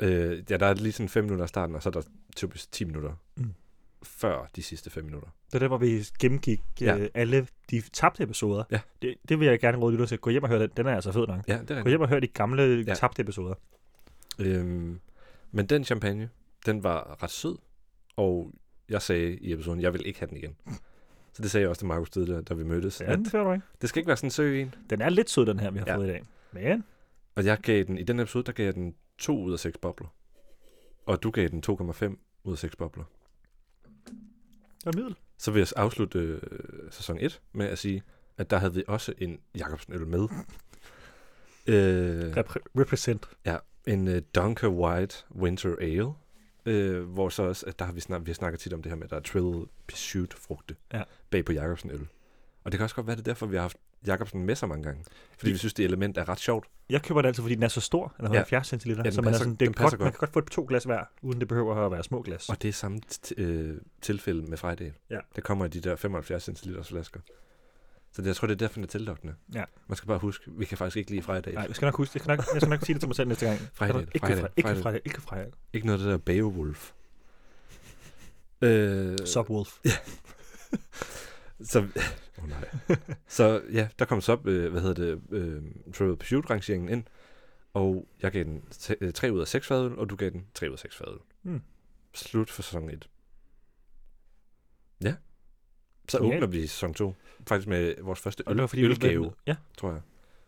[0.00, 2.02] Øh, ja, der er lige sådan 5 minutter af starten, og så er der
[2.36, 3.54] typisk 10 minutter Mm.
[4.02, 5.28] før de sidste 5 minutter.
[5.46, 6.96] Det er der, hvor vi gennemgik Ja.
[6.98, 8.64] øh, alle de tabte episoder.
[8.70, 8.80] Ja.
[9.02, 10.18] Det, det vil jeg gerne råde lytter til.
[10.18, 10.70] Gå hjem og hør den.
[10.76, 11.48] Den er altså fed nok.
[11.48, 12.94] Ja, det er Gå hjem og hør de gamle Ja.
[12.94, 13.54] tabte episoder.
[14.38, 15.00] Øhm,
[15.52, 16.30] men den champagne,
[16.66, 17.56] den var ret sød,
[18.16, 18.52] og
[18.88, 20.56] jeg sagde i episoden, jeg vil ikke have den igen.
[21.32, 23.00] Så det sagde jeg også til Markus tidligere, da vi mødtes.
[23.00, 23.64] Ja, fører du ikke.
[23.80, 24.74] det skal ikke være sådan en søg en.
[24.90, 25.96] Den er lidt sød, den her, vi har ja.
[25.96, 26.22] fået i dag.
[26.52, 26.84] Men
[27.34, 29.78] Og jeg gav den, i den episode, der gav jeg den 2 ud af 6
[29.78, 30.08] bobler.
[31.06, 33.04] Og du gav den 2,5 ud af 6 bobler.
[34.78, 35.16] det er middel.
[35.38, 36.40] Så vil jeg afslutte øh,
[36.90, 38.02] sæson 1 med at sige,
[38.36, 40.20] at der havde vi også en Jacobsen øl med.
[41.66, 43.28] øh, Repre- represent.
[43.86, 46.12] en uh, Dunker White Winter Ale,
[46.66, 48.90] øh, hvor så også, at der har vi, snak, vi har snakket tit om det
[48.92, 51.02] her med, at der er trill pursuit frugte Ja.
[51.30, 52.08] bag på Jacobsen øl.
[52.64, 54.66] Og det kan også godt være, det er derfor, vi har haft Jacobsen med så
[54.66, 55.04] mange gange.
[55.38, 56.66] Fordi vi synes, det element er ret sjovt.
[56.90, 58.14] Jeg køber den altid, fordi den er så stor.
[58.16, 58.36] Den er Ja.
[58.36, 59.02] 70 centiliter.
[59.02, 60.40] den så man, er passer- sådan, det den er passer godt, man kan godt få
[60.40, 62.48] to glas hver, uden det behøver at være små glas.
[62.48, 63.00] Og det er samme
[63.36, 64.90] øh, tilfælde med Friday.
[65.10, 65.18] Ja.
[65.36, 67.20] Det kommer i de der 75 centiliter flasker.
[68.12, 69.34] Så det, jeg tror, det er derfor, det er tillokkende.
[69.54, 69.64] Ja.
[69.88, 71.52] Man skal bare huske, vi kan faktisk ikke lide Friday.
[71.52, 73.16] Nej, jeg skal nok huske Jeg skal nok, jeg skal nok sige det til mig
[73.16, 73.58] selv næste gang.
[73.74, 74.82] Friday, Ikke Friday, Friday, ikke.
[74.82, 75.50] Friday, ikke Friday.
[75.72, 76.92] Ikke noget af det der Beowulf.
[78.62, 79.78] Øh, Subwolf.
[81.62, 81.88] Så,
[82.38, 82.68] oh nej.
[83.28, 85.62] så ja, der kom så, øh, hvad hedder det, øh,
[85.94, 87.04] Trivial Pursuit-rangeringen ind,
[87.74, 88.62] og jeg gav den
[89.12, 91.18] 3 ud af 6 fadøl, og du gav den 3 ud af 6 fadøl.
[91.42, 91.62] Hmm.
[92.14, 93.08] Slut for sæson 1.
[95.04, 95.14] Ja.
[96.08, 96.36] Så Genialt.
[96.44, 97.14] åbner vi sæson 2,
[97.48, 99.56] faktisk med vores første Og øl, var fordi, ølgave, Ja.
[99.78, 100.00] tror jeg,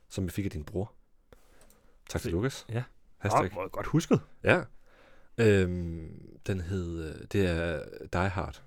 [0.08, 0.92] som vi fik af din bror.
[2.08, 2.30] Tak til.
[2.32, 2.66] Lukas.
[2.68, 2.82] Ja.
[3.18, 3.56] Hashtag.
[3.58, 4.20] Oh, godt husket.
[4.44, 4.62] Ja.
[5.38, 8.62] Øhm, den hed, øh, det er Die Hard.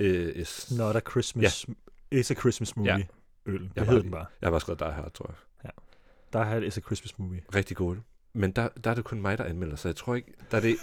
[0.00, 1.66] Øh, is, Not a Christmas.
[2.14, 2.92] It's a Christmas movie.
[2.96, 3.02] Ja.
[3.46, 3.60] Øl.
[3.60, 4.26] Det Jeg hed den bare.
[4.40, 5.36] Jeg har bare skrevet Die Hard, tror jeg.
[6.32, 7.40] Der er It's a Christmas movie.
[7.54, 7.96] Rigtig god.
[8.32, 10.60] Men der, der er det kun mig, der anmelder, så jeg tror ikke, der er
[10.60, 10.76] det,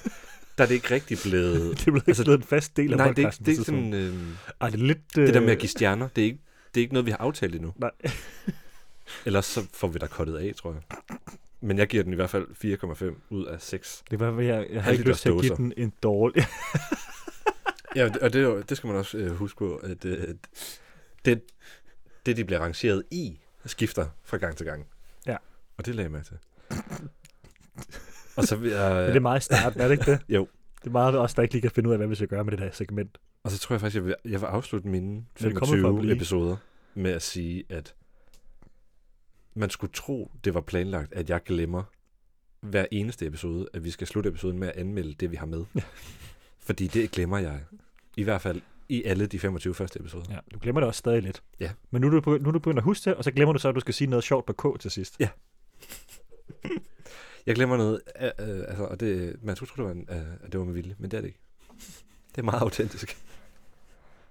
[0.57, 1.61] der er det ikke rigtig blevet...
[1.79, 3.45] Det er blevet Altså, blevet en fast del af Nej, det er ikke, podcasten.
[3.45, 3.95] det er ikke tidspunkt.
[3.95, 4.29] sådan...
[4.29, 5.15] Øh, Ej, det er lidt...
[5.15, 6.39] det der øh, med at give stjerner, det er ikke,
[6.73, 7.73] det er ikke noget, vi har aftalt endnu.
[7.75, 7.91] Nej.
[9.25, 10.81] Ellers så får vi da kottet af, tror jeg.
[11.61, 12.47] Men jeg giver den i hvert fald
[13.11, 14.03] 4,5 ud af 6.
[14.11, 16.43] Det var, jeg, jeg har ikke lyst til at give den en dårlig...
[17.97, 20.35] Ja, og det, det skal man også øh, huske på, at øh,
[21.25, 21.41] det,
[22.25, 24.87] det, de bliver rangeret i, skifter fra gang til gang.
[25.25, 25.37] Ja.
[25.77, 26.37] Og det lagde jeg med til.
[28.37, 28.95] og så vil jeg...
[28.95, 30.19] Men det er meget i starten, er det ikke det?
[30.29, 30.47] Jo.
[30.81, 32.43] Det er meget os, der ikke lige kan finde ud af, hvad vi skal gøre
[32.43, 33.17] med det her segment.
[33.43, 35.69] Og så tror jeg faktisk, jeg vil, jeg vil afslutte mine er kommet for at
[35.69, 36.15] 25 blive.
[36.15, 36.57] episoder
[36.95, 37.95] med at sige, at
[39.53, 41.83] man skulle tro, det var planlagt, at jeg glemmer
[42.61, 45.65] hver eneste episode, at vi skal slutte episoden med at anmelde det, vi har med.
[46.67, 47.59] Fordi det glemmer jeg.
[48.17, 50.25] I hvert fald i alle de 25 første episoder.
[50.29, 51.43] Ja, du glemmer det også stadig lidt.
[51.59, 51.71] Ja.
[51.91, 53.53] Men nu er, du begyndt, nu er du begyndt at huske det, og så glemmer
[53.53, 55.19] du så, at du skal sige noget sjovt på K til sidst.
[55.19, 55.29] Ja.
[57.45, 60.33] Jeg glemmer noget, øh, øh, altså, og det, man skulle tro, det var, en, øh,
[60.43, 61.39] at det var med vilje, men det er det ikke.
[62.29, 63.17] Det er meget autentisk.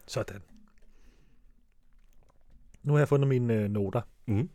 [0.06, 0.42] Sådan.
[2.82, 4.00] Nu har jeg fundet mine øh, noter.
[4.26, 4.50] Mm.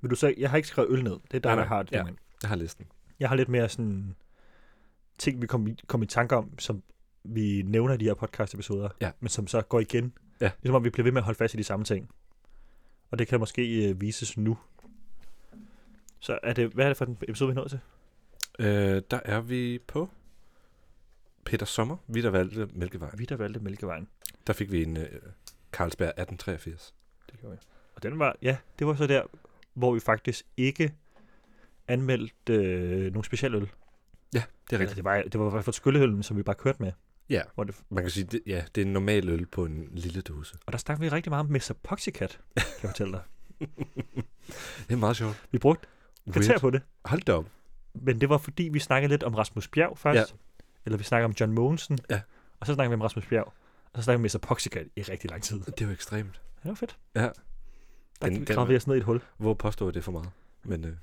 [0.00, 1.12] Vil du så, jeg har ikke skrevet øl ned.
[1.30, 1.92] Det er dig, der har det.
[1.92, 2.04] Ja.
[2.42, 2.86] Jeg har listen.
[3.20, 4.14] Jeg har lidt mere sådan
[5.18, 6.82] ting, vi kom i, kom i tanke om, som
[7.24, 9.10] vi nævner i de her podcast-episoder, Ja.
[9.20, 10.12] men som så går igen.
[10.40, 10.50] Ja.
[10.62, 12.10] Ligesom om vi bliver ved med at holde fast i de samme ting.
[13.10, 14.58] Og det kan måske øh, vises nu.
[16.20, 17.80] Så er det, hvad er det for en episode, vi er nået til?
[18.58, 20.08] Øh, der er vi på
[21.44, 23.10] Peter Sommer, vi der valgte Mælkevej.
[23.16, 24.08] Vi der valgte Mælkevejen.
[24.46, 25.06] Der fik vi en øh,
[25.72, 26.94] Carlsberg 1883.
[27.30, 27.60] Det gjorde vi.
[27.96, 29.22] Og den var, ja, det var så der,
[29.74, 30.94] hvor vi faktisk ikke
[31.88, 33.62] anmeldte øh, nogle specielle øl.
[33.62, 33.68] Ja,
[34.38, 34.96] det er Altså, rigtigt.
[34.96, 36.92] det var, det var i hvert fald skyllehøllen, som vi bare kørte med.
[37.30, 39.88] Ja, Hvor det, man kan sige, det, ja, det er en normal øl på en
[39.92, 40.56] lille dåse.
[40.66, 41.72] og der snakkede vi rigtig meget om Mr.
[41.82, 43.22] Poxycat, kan jeg fortælle dig.
[44.88, 45.42] Det er meget sjovt.
[45.52, 45.86] Vi brugte
[46.32, 46.82] kvarter på det.
[47.04, 47.46] Hold da op.
[47.94, 50.16] Men det var fordi, vi snakkede lidt om Rasmus Bjerg først.
[50.32, 50.36] Ja.
[50.84, 51.98] Eller vi snakkede om John Mogensen.
[52.10, 52.20] Ja.
[52.60, 53.52] Og så snakkede vi om Rasmus Bjerg.
[53.92, 54.46] Og så snakkede vi om Mr.
[54.46, 55.60] Poxycat i rigtig lang tid.
[55.60, 56.40] Det jo ekstremt.
[56.62, 56.98] Det var fedt.
[57.14, 57.20] Ja.
[57.20, 57.30] Der
[58.28, 60.30] Den- den, vi os ned i et hul, Hvor påstår det for meget?
[60.64, 60.96] Men øh,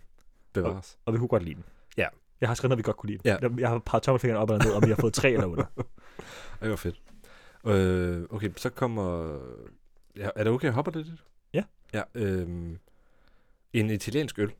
[0.54, 0.98] bevares.
[1.06, 1.64] og vi kunne godt lide den.
[1.98, 2.08] Ja.
[2.42, 3.22] Jeg har skrevet, at vi godt kunne lide.
[3.26, 3.38] Ja.
[3.58, 5.66] Jeg har peget tommelfingeren op eller ned, om vi har fået tre eller under.
[6.62, 7.02] Det var fedt.
[7.66, 9.38] Øh, okay, så kommer...
[10.16, 11.24] Ja, er det okay, jeg hopper det lidt?
[11.54, 11.64] Ja.
[11.94, 12.78] Ja, øh,
[13.74, 14.54] en italiensk øl.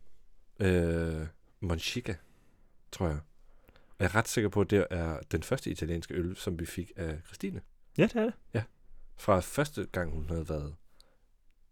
[0.60, 1.28] Øh,
[1.60, 2.16] Monchica,
[2.92, 3.18] tror jeg.
[3.68, 6.66] Og jeg er ret sikker på, at det er den første italienske øl, som vi
[6.66, 7.62] fik af Christine.
[7.98, 8.64] Ja, det er det.
[9.18, 10.76] Fra første gang, hun havde været...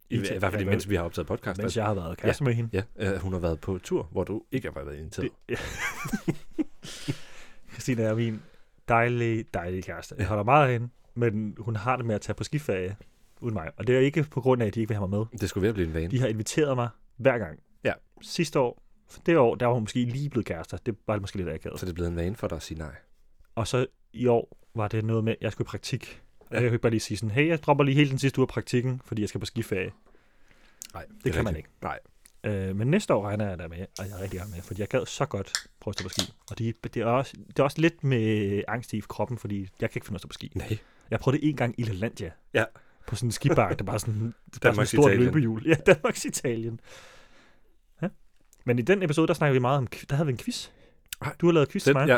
[0.09, 1.61] I, I hvert fald ja, mens vi har optaget podcast.
[1.61, 2.69] Mens jeg har været kæreste med hende.
[2.73, 5.29] Ja, øh, hun har været på tur, hvor du ikke har været inviteret.
[5.49, 5.55] Det, ja.
[7.73, 8.41] Christina er min
[8.87, 10.15] dejlige, dejlige kæreste.
[10.17, 12.95] Jeg holder meget af hende, men hun har det med at tage på skiferie
[13.41, 13.71] uden mig.
[13.77, 15.39] Og det er ikke på grund af, at de ikke vil have mig med.
[15.39, 16.11] Det skulle at blive en vane.
[16.11, 17.59] De har inviteret mig hver gang.
[17.83, 17.93] Ja.
[18.21, 20.77] Sidste år, for det år, der var hun måske lige blevet kærester.
[20.77, 21.79] Det var måske lidt akavet.
[21.79, 22.95] Så det er blevet en vane for dig at sige nej.
[23.55, 26.21] Og så i år var det noget med, at jeg skulle i praktik.
[26.51, 26.55] Ja.
[26.55, 28.47] Jeg ikke bare lige sige sådan, hey, jeg dropper lige hele den sidste uge af
[28.47, 29.91] praktikken, fordi jeg skal på skiferie.
[30.93, 31.69] Nej, Det kan man ikke.
[31.81, 31.99] Nej.
[32.43, 34.81] Øh, men næste år regner jeg der med, og jeg er rigtig gerne med, fordi
[34.81, 36.33] jeg gad så godt prøve at stå på ski.
[36.51, 39.89] Og det, det, er også, det er også lidt med angst i kroppen, fordi jeg
[39.89, 40.51] kan ikke finde at stå på ski.
[40.55, 40.77] Nej.
[41.11, 42.31] Jeg prøvede det en gang i Lalandia.
[42.53, 42.63] Ja.
[43.07, 44.33] På sådan en skibakke, der bare sådan,
[44.63, 45.63] der er sådan et stort løbehjul.
[45.67, 46.79] Ja, Danmarks Italien.
[48.01, 48.07] Ja.
[48.65, 50.69] Men i den episode, der snakkede vi meget om, der havde vi en quiz.
[51.41, 52.07] Du har lavet quiz til Den, mig.
[52.07, 52.17] ja,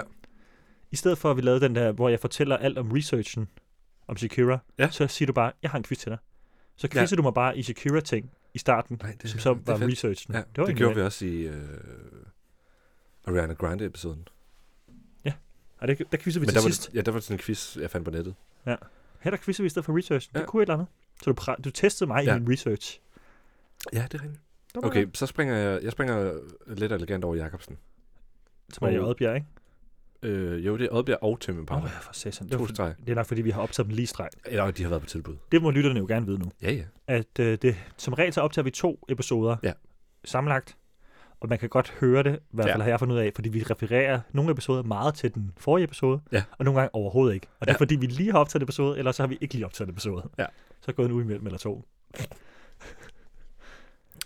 [0.91, 3.47] I stedet for, at vi lavede den der, hvor jeg fortæller alt om researchen,
[4.11, 4.89] om Shakira, Ja.
[4.89, 6.17] så siger du bare, jeg har en quiz til dig.
[6.75, 9.77] Så quizzer du mig bare i Shakira-ting i starten, Nej, det, som så det var
[9.77, 9.91] fedt.
[9.91, 10.33] researchen.
[10.33, 11.01] Ja, det det, var det gjorde det.
[11.01, 11.63] vi også i øh,
[13.27, 14.27] Ariana Grande-episoden.
[15.81, 16.87] Og det, der quizzer vi Men til der var, sidst.
[16.87, 18.35] det, ja, der var sådan en quiz, jeg fandt på nettet.
[18.65, 20.29] Her der quizzer vi i stedet for research.
[20.33, 20.39] Ja.
[20.39, 20.41] Ja.
[20.41, 20.87] Det kunne et eller andet.
[21.23, 22.31] Så du, du testede mig ja.
[22.31, 22.37] Ja.
[22.37, 22.99] i min research.
[23.93, 24.41] Ja, det er rigtigt.
[24.73, 25.17] Det var Okay, godt.
[25.17, 26.33] så springer jeg, jeg springer
[26.67, 27.77] lidt elegant over Jacobsen.
[28.73, 29.47] Som er i Oddbjerg, ikke?
[30.23, 31.77] Øh, jo, det er Oddbjerg og Tømmerpar.
[31.77, 32.49] Åh, oh, for satan.
[32.49, 32.95] Det, var, streg.
[33.05, 34.29] det er nok, fordi vi har optaget dem lige streg.
[34.45, 35.35] Eller de har været på tilbud.
[35.51, 36.51] Det må lytterne jo gerne vide nu.
[36.61, 36.83] Ja, ja.
[37.07, 39.73] At øh, det, som regel så optager vi to episoder Ja.
[40.25, 40.77] sammenlagt.
[41.39, 42.83] Og man kan godt høre det, i hvert fald Ja.
[42.83, 46.21] har jeg fundet ud af, fordi vi refererer nogle episoder meget til den forrige episode,
[46.31, 46.43] Ja.
[46.59, 47.47] og nogle gange overhovedet ikke.
[47.59, 47.79] Og det er Ja.
[47.79, 50.29] fordi, vi lige har optaget episode, eller så har vi ikke lige optaget episode.
[50.37, 50.45] Ja.
[50.81, 51.85] Så er gået en uge imellem eller to.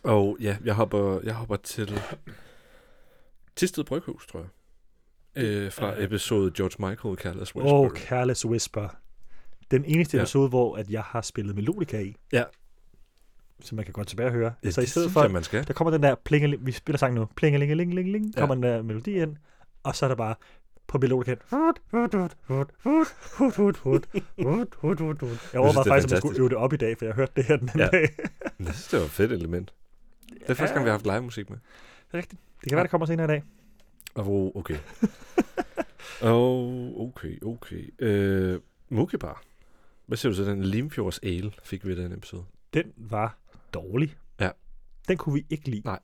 [0.03, 2.01] Og ja, jeg hopper, jeg hopper til
[3.55, 4.47] Tisted Bryghus, tror jeg.
[5.35, 7.79] Øh, fra episode George Michael, Careless Åh, Whisper.
[7.79, 8.87] oh, Careless Whisper.
[9.71, 10.23] Den eneste Ja.
[10.23, 12.15] episode, hvor at jeg har spillet melodika i.
[12.31, 12.43] Ja.
[13.61, 14.53] Så man kan godt tilbage og høre.
[14.63, 15.67] ja, så i det stedet for, jeg, man skal.
[15.67, 18.39] der kommer den der plingeling, vi spiller sang nu, plingelingelingeling, Ja.
[18.39, 19.35] kommer den der melodi ind,
[19.83, 20.35] og så er der bare
[20.87, 21.37] på melodikaen.
[21.51, 21.59] Jeg
[25.59, 27.43] overvejede er faktisk, at man skulle øve det op i dag, for jeg hørte det
[27.45, 27.97] her den anden Ja.
[27.97, 28.09] dag.
[28.59, 29.73] Jeg synes, det var et fedt element.
[30.33, 31.57] Det er første gang, vi har haft live musik med.
[31.57, 32.41] Det er rigtigt.
[32.61, 33.43] Det kan være, det kommer senere i dag.
[34.15, 34.77] Oh, okay.
[36.21, 37.93] oh, okay, okay.
[37.99, 39.41] Øh, Mookie Bar.
[40.05, 42.43] Hvad siger du til den Limfjords Ale, fik vi i den episode?
[42.73, 43.37] Den var
[43.73, 44.15] dårlig.
[44.39, 44.49] Ja.
[45.07, 45.81] Den kunne vi ikke lide.
[45.85, 45.99] Nej.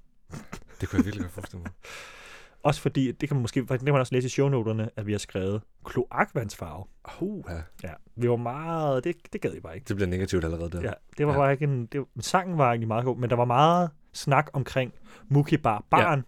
[0.82, 1.72] Det kunne jeg virkelig godt forestille mig.
[2.64, 5.12] Også fordi, det kan man måske det kan man også læse i shownoterne, at vi
[5.12, 6.84] har skrevet kloakvandsfarve.
[7.22, 7.62] Uh, ja.
[7.84, 9.88] Ja, vi var meget, det, det gad jeg bare ikke.
[9.88, 10.82] Det bliver negativt allerede der.
[10.82, 11.38] Ja, det var Ja.
[11.40, 14.94] bare ikke en, det, sangen var egentlig meget god, men der var meget snak omkring
[15.30, 16.24] Muki Bar Barn, ja.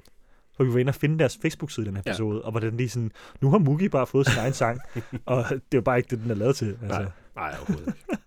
[0.55, 2.11] Hvor vi var inde og finde deres Facebook-side i den her Ja.
[2.11, 3.11] episode, og hvordan de sådan,
[3.41, 4.79] nu har Muki bare fået sin egen sang,
[5.25, 6.65] og det er bare ikke det, den er lavet til.
[6.81, 6.85] Altså.
[6.87, 7.05] Nej.
[7.35, 8.17] Nej, overhovedet ikke.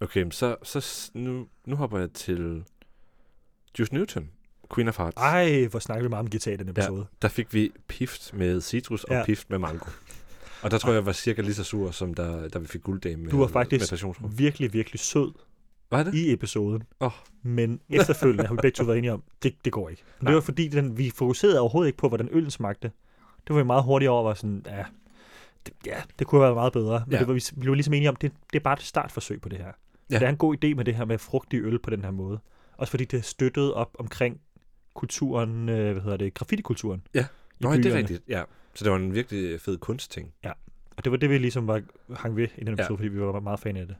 [0.00, 2.64] Okay, så, så nu, nu hopper jeg til
[3.78, 4.30] Juice Newton,
[4.74, 5.16] Queen of Hearts.
[5.16, 7.06] Ej, hvor snakker vi meget om guitar i den episode.
[7.22, 9.24] Der fik vi pift med citrus og Ja.
[9.24, 9.90] pift med mango.
[10.62, 12.82] Og der tror jeg, jeg var cirka lige så sur, som da, da vi fik
[12.82, 15.32] gulddame med, Du var faktisk med virkelig, virkelig sød
[15.90, 16.14] Var det?
[16.14, 16.82] i episoden.
[17.00, 17.10] Åh.
[17.42, 20.02] Men efterfølgende har vi begge to været enige om, det, det går ikke.
[20.20, 22.90] Men det var fordi, den, vi fokuserede overhovedet ikke på, hvordan øllen smagte.
[23.46, 24.84] Det var vi meget hurtigt over, var sådan, ja,
[25.66, 27.04] det, ja, det kunne have været meget bedre.
[27.06, 27.18] Men Ja.
[27.18, 29.48] det var, vi, vi var ligesom enige om, det, det er bare et startforsøg på
[29.48, 29.64] det her.
[29.66, 29.72] Ja.
[30.10, 30.18] Ja.
[30.18, 32.38] Det er en god idé med det her med frugtig øl på den her måde.
[32.76, 34.40] Også fordi det støttede op omkring
[34.94, 37.02] kulturen, øh, hvad hedder det, graffiti-kulturen.
[37.14, 37.26] Ja.
[37.60, 38.42] Nå, det er rigtigt, ja.
[38.74, 40.32] Så det var en virkelig fed kunstting.
[40.96, 41.82] Og det var det, vi ligesom var,
[42.16, 42.92] hang ved i den episode, Ja.
[42.92, 42.96] ja.
[42.96, 43.96] fordi vi var meget fan af det.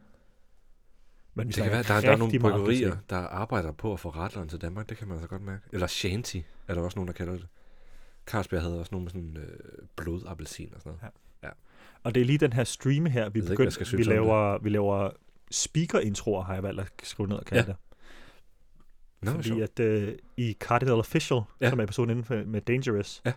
[1.39, 4.49] Men Det kan være, der, der er nogle bryggerier, der arbejder på at få retleren
[4.49, 4.89] til Danmark.
[4.89, 5.63] Det kan man altså godt mærke.
[5.73, 6.37] Eller shanty,
[6.69, 7.47] er der også nogen, der kalder det.
[8.27, 9.59] Carlsberg havde også nogle med sådan øh,
[9.97, 11.13] blodappelsin og sådan noget.
[11.43, 11.49] Ja.
[12.03, 14.69] Og det er lige den her streame her, vi ved ikke, begyndte, vi laver, vi
[14.69, 15.11] laver
[15.51, 17.67] speaker-introer, har jeg valgt at skrive ned og kalde Ja.
[17.67, 17.73] ja.
[17.73, 17.77] det.
[19.23, 19.63] Nå, Fordi sjovt.
[19.63, 21.67] at øh, i Cardinal Official, Ja.
[21.67, 21.71] ja.
[21.71, 23.33] som er episoden inden for, med Dangerous, Ja.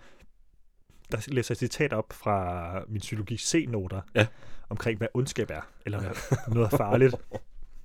[1.12, 4.28] der læser jeg citat op fra min psykologi C-noter, Ja.
[4.70, 6.12] omkring hvad ondskab er, eller hvad
[6.56, 7.16] noget farligt.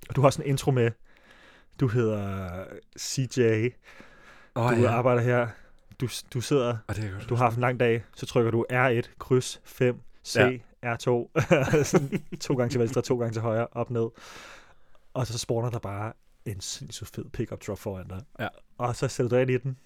[0.09, 0.91] Og du har sådan en intro med,
[1.81, 2.51] du hedder
[2.99, 3.69] CJ,
[4.57, 5.49] Åh, du arbejder her,
[6.01, 8.67] du, du sidder, Og det godt du har haft en lang dag, så trykker du
[8.73, 10.49] R1, kryds 5, C, Ja.
[10.49, 10.59] ja.
[10.95, 11.09] R2,
[11.85, 14.09] sådan to gange til venstre, to gange til højre, op, ned.
[15.15, 16.13] Og så spawner der bare
[16.45, 18.23] en sindssygt fed pickup drop foran dig.
[18.41, 18.49] Ja.
[18.79, 19.77] Og så sætter du ind i den,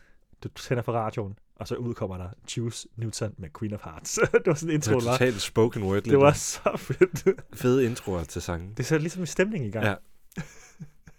[0.44, 4.18] du tænder for radioen, og så udkommer der Juice Newton med Queen of Hearts.
[4.32, 5.12] det var sådan en intro, det var.
[5.12, 6.02] totalt spoken word.
[6.02, 7.40] Det var så fedt.
[7.54, 8.74] fede introer til sangen.
[8.76, 9.86] det sætter ligesom en stemning i gang.
[9.86, 9.94] Ja.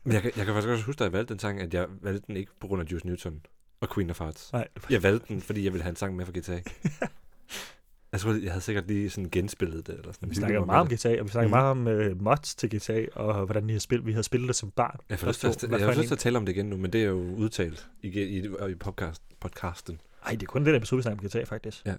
[0.04, 1.88] Men jeg, kan- jeg kan faktisk også huske, da jeg valgte den sang, at jeg
[2.02, 3.42] valgte den ikke på grund af Juice Newton
[3.82, 4.54] og Queen of Hearts.
[4.54, 6.62] Nej, Jeg valgte den, fordi jeg ville have en sang med fra GTA.
[8.12, 9.96] jeg tror, jeg havde sikkert lige sådan genspillet det.
[9.96, 10.30] Eller sådan.
[10.30, 10.88] vi snakker meget om.
[10.88, 11.52] GTA, og vi snakker mm.
[11.52, 11.72] meget
[12.06, 14.72] om uh, mods til GTA, og hvordan vi har spillet, vi har spillet det som
[14.72, 15.00] barn.
[15.10, 17.34] Jeg får lyst til, at, for tale om det igen nu, men det er jo
[17.36, 20.02] udtalt i, i, i podcast, podcasten.
[20.26, 21.86] Ej, det er kun den episode, vi snakker om GTA, faktisk.
[21.86, 21.96] Ja.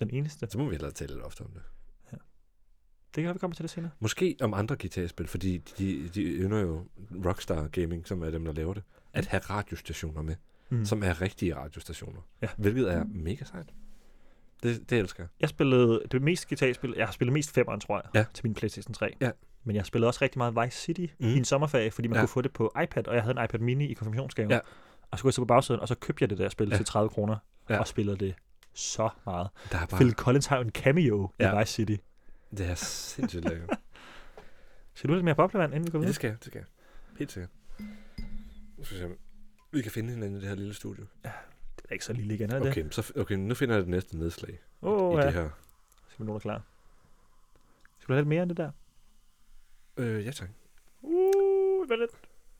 [0.00, 0.46] Den eneste.
[0.50, 1.62] Så må vi hellere tale lidt ofte om det.
[3.14, 3.90] Det kan vi kommer til det senere.
[4.00, 6.84] Måske om andre guitarspil, fordi de, de ynder jo
[7.26, 10.34] Rockstar Gaming, som er dem, der laver det, at have radiostationer med,
[10.68, 10.84] Mm.
[10.84, 12.20] som er rigtige radiostationer.
[12.42, 12.48] Ja.
[12.58, 13.66] Hvilket er mega sejt.
[14.62, 15.28] Det, det elsker jeg.
[15.40, 18.24] Jeg spillede det mest GTA-spil, jeg har spillet mest 5'eren, tror jeg, Ja.
[18.34, 19.14] til min Playstation 3.
[19.20, 19.30] Ja.
[19.64, 21.26] Men jeg spillede også rigtig meget Vice City Mm.
[21.26, 22.20] i en sommerferie, fordi man Ja.
[22.20, 24.52] kunne få det på iPad, og jeg havde en iPad mini i konfirmationsgave.
[24.54, 24.58] Ja.
[25.10, 26.76] Og så kunne jeg så på bagsiden, og så købte jeg det der spil Ja.
[26.76, 27.36] til 30 kroner,
[27.70, 27.78] Ja.
[27.78, 28.34] og spillede det
[28.74, 29.48] så meget.
[29.72, 31.30] Der er bare, Phil Collins har jo en cameo.
[31.38, 31.56] Ja.
[31.56, 31.96] i Vice City.
[32.56, 33.70] Det er sindssygt lækkert.
[34.94, 36.08] Skal du lidt mere boblevand, inden vi går ja, videre?
[36.08, 36.66] det skal jeg, det skal jeg.
[37.18, 37.50] Helt sikkert.
[38.76, 39.18] Nu skal om
[39.72, 41.06] vi kan finde hinanden i det her lille studie.
[41.22, 42.68] Det er ikke så lille igen, er det?
[42.70, 45.26] Okay, så, okay, nu finder jeg det næste nedslag Åh, oh, i ja.
[45.26, 45.48] det her.
[46.08, 46.62] Skal vi nogen er klar?
[47.98, 48.70] Skal du have lidt mere end det der?
[49.96, 50.48] Øh, ja tak.
[51.02, 52.14] Uh, hvad er det?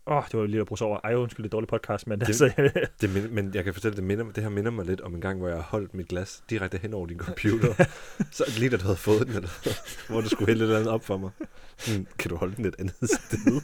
[0.06, 1.00] Åh, oh, det var lige at bruge over.
[1.04, 2.50] Ej, undskyld, det er dårlig podcast, men Det- altså,
[3.00, 5.20] Det mind, men jeg kan fortælle, det, minder, det her minder mig lidt om en
[5.20, 7.84] gang, hvor jeg holdt mit glas direkte hen over din computer.
[8.32, 9.48] så lige da du havde fået den, eller,
[10.12, 11.30] hvor du skulle hælde et eller andet op for mig.
[11.86, 13.60] Hmm, kan du holde den et andet sted?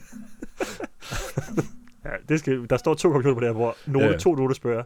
[2.05, 4.55] ja, det skal, der står to computer på det her, hvor nogle, Ja, to noter
[4.55, 4.83] spørger,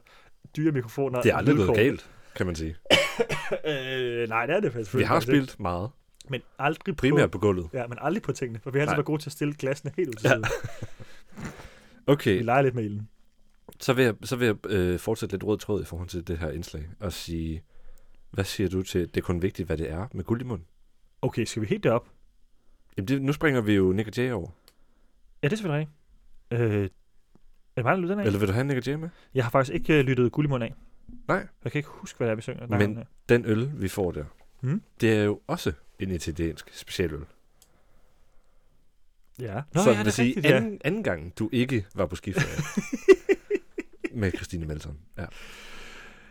[0.57, 1.23] dyre mikrofoner.
[1.23, 1.77] Det er aldrig lydkort.
[1.77, 2.77] galt, kan man sige.
[3.69, 4.95] øh, nej, det er det faktisk.
[4.97, 5.91] Vi har spillet meget.
[6.31, 7.69] Men aldrig Primært på, på gulvet.
[7.73, 8.61] Ja, men aldrig på tingene.
[8.63, 10.31] For vi har altid været gode til at stille glasene helt ud til Ja.
[10.31, 10.45] siden.
[12.07, 13.09] Vi Okay, leger lidt med ilden.
[13.81, 16.39] så vil jeg, så vil jeg øh, fortsætte lidt rød tråd i forhold til det
[16.39, 16.89] her indslag.
[17.01, 17.63] Og sige,
[18.31, 20.67] hvad siger du til, det er kun vigtigt, hvad det er med guld i munden?
[21.23, 22.09] Okay, skal vi helt derop?
[22.97, 24.51] Jamen, det, nu springer vi jo Nick og Jay over.
[25.43, 25.89] Ja, det er selvfølgelig
[26.51, 26.73] rigtigt.
[26.73, 26.89] Øh, er
[27.77, 28.27] det mig, der lytter den af?
[28.27, 29.09] Eller vil du have Nick og Jay med?
[29.35, 30.75] Jeg har faktisk ikke øh, lyttet guld i munden af.
[31.29, 31.47] Nej.
[31.65, 32.67] Jeg kan ikke huske, hvad det er, vi synger.
[32.67, 32.99] Men-.
[33.29, 34.25] Den øl, vi får der,
[34.61, 34.83] Hmm?
[35.01, 37.25] det er jo også en italiensk specialøl.
[39.41, 39.63] Ja.
[39.75, 40.57] Nå, så ja, vil sige, rigtigt, ja.
[40.57, 42.63] anden, anden gang, du ikke var på skiferie
[44.21, 44.99] med Christine Melton.
[45.19, 45.23] Ja.
[45.23, 45.29] Det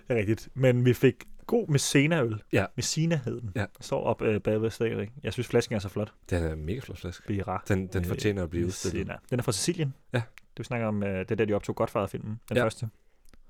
[0.09, 0.49] er rigtigt.
[0.53, 1.15] Men vi fik
[1.47, 2.41] god Messina-øl.
[2.53, 2.65] Ja.
[2.75, 3.51] Messina hed den.
[3.55, 3.65] Ja.
[3.81, 5.09] Står op øh, bagved stadigvæk.
[5.23, 6.13] Jeg synes, flasken er så flot.
[6.29, 7.27] Den er en mega flot flaske.
[7.27, 7.63] Bira.
[7.67, 9.11] Den, den Øh, fortjener at blive udstillet.
[9.29, 9.93] Den er fra Sicilien.
[10.13, 10.17] Ja.
[10.17, 12.39] Det vi snakker om, øh, det er der, de optog Godfather-filmen.
[12.49, 12.63] Den Ja.
[12.63, 12.89] første.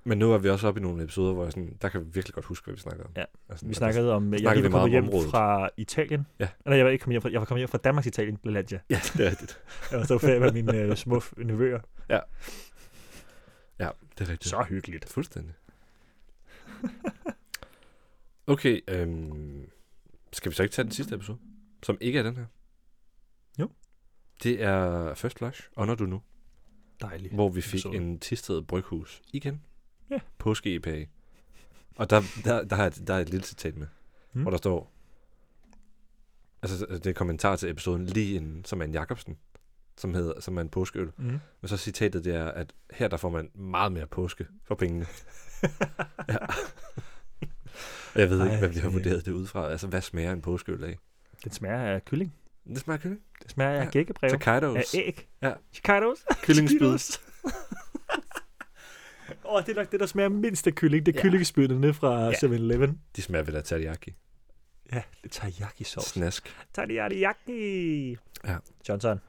[0.03, 2.05] Men nu er vi også oppe i nogle episoder, hvor jeg sådan, der kan vi
[2.13, 3.11] virkelig godt huske, hvad vi snakker om.
[3.17, 3.23] Ja.
[3.49, 5.29] Altså, Vi snakkede om, jeg snakkede lige var kommet om hjem området.
[5.31, 6.27] fra Italien.
[6.39, 6.47] Ja.
[6.65, 8.79] Eller jeg var ikke kommet hjem fra, jeg var kommet hjem fra Danmarks Italien, LaLandia.
[8.89, 9.59] Ja, det er rigtigt.
[9.91, 11.79] Jeg var så ferie med mine øh, små nevøer.
[12.09, 12.19] Ja,
[13.79, 14.45] det er rigtigt.
[14.45, 15.09] Så hyggeligt.
[15.09, 15.53] Fuldstændig.
[18.47, 19.69] Okay, øhm,
[20.33, 21.37] skal vi så ikke tage den sidste episode?
[21.83, 22.45] Som ikke er den her?
[23.59, 23.69] Jo.
[24.43, 26.21] Det er First Flush, Under Du Nu,
[27.01, 27.33] Dejligt.
[27.33, 27.95] hvor vi fik episode.
[27.95, 29.61] en Tisted Bryghus igen.
[30.11, 30.19] Ja.
[30.37, 31.05] Påske IPA.
[31.95, 33.87] Og der, der, der, har jeg, der er et lille citat med,
[34.33, 34.41] Mm.
[34.41, 34.91] hvor der står,
[36.61, 39.37] altså det er en kommentar til episoden lige inden, som er en Jacobsen,
[39.97, 41.11] som, hedder, som er en påskeøl.
[41.17, 41.39] Mm.
[41.61, 45.05] Og så citatet det er, at her der får man meget mere påske for pengene.
[46.29, 46.37] ja.
[48.15, 49.69] Jeg ved Ej, ikke, hvad vi har vurderet det ud fra.
[49.71, 50.97] Altså, hvad smager en påskeøl af?
[51.43, 52.33] Den smager af kylling.
[52.67, 53.21] Det smager af kylling.
[53.43, 53.89] Det smager af Ja.
[53.89, 54.29] gækkebrev.
[54.29, 54.75] Taquitos.
[54.77, 55.27] Af æg.
[55.41, 55.53] Ja.
[55.73, 56.25] Taquitos.
[56.41, 57.17] Kyllingspyd.
[59.45, 61.05] Åh, oh, det er nok det, der smager mindst af kylling.
[61.05, 61.67] Det er Ja.
[61.79, 62.31] nede fra Ja.
[62.31, 63.01] 7-Eleven.
[63.15, 64.13] De smager vel af teriyaki.
[64.93, 66.09] Ja, det er teriyaki-sauce.
[66.09, 66.55] Snask.
[66.73, 68.17] Teriyaki.
[68.45, 68.57] Ja.
[68.89, 69.19] Johnson.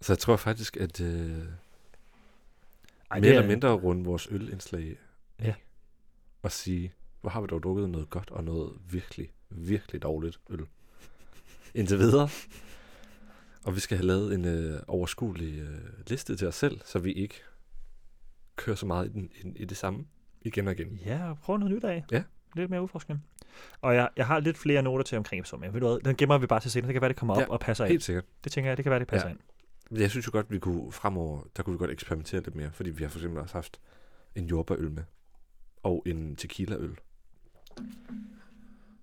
[0.00, 4.96] Så jeg tror faktisk, at øh, Ej, mere det eller er- mindre runde vores ølindslag.
[5.42, 5.54] Ja.
[6.42, 10.66] Og sige, hvor har vi dog drukket noget godt og noget virkelig, virkelig dårligt øl.
[11.74, 12.28] Indtil videre.
[13.64, 17.12] Og vi skal have lavet en øh, overskuelig øh, liste til os selv, så vi
[17.12, 17.34] ikke
[18.58, 20.04] kører så meget i, den, i, i det samme
[20.42, 21.00] igen og igen.
[21.04, 22.04] Ja, prøv noget nyt af.
[22.12, 22.22] Ja.
[22.56, 23.24] Lidt mere udforskning.
[23.80, 26.16] Og jeg, jeg har lidt flere noter til omkring episoden, men ved du hvad, den
[26.16, 26.86] gemmer vi bare til senere.
[26.88, 27.90] Det kan være, det kommer op Ja, og passer ind.
[27.90, 28.24] Helt sikkert.
[28.44, 29.34] Det tænker jeg, det kan være, det passer Ja.
[29.90, 29.98] ind.
[30.00, 32.90] Jeg synes jo godt, vi kunne fremover, der kunne vi godt eksperimentere lidt mere, fordi
[32.90, 33.80] vi har for eksempel også haft
[34.34, 35.02] en jordbærøl med,
[35.82, 36.96] og en tequila-øl.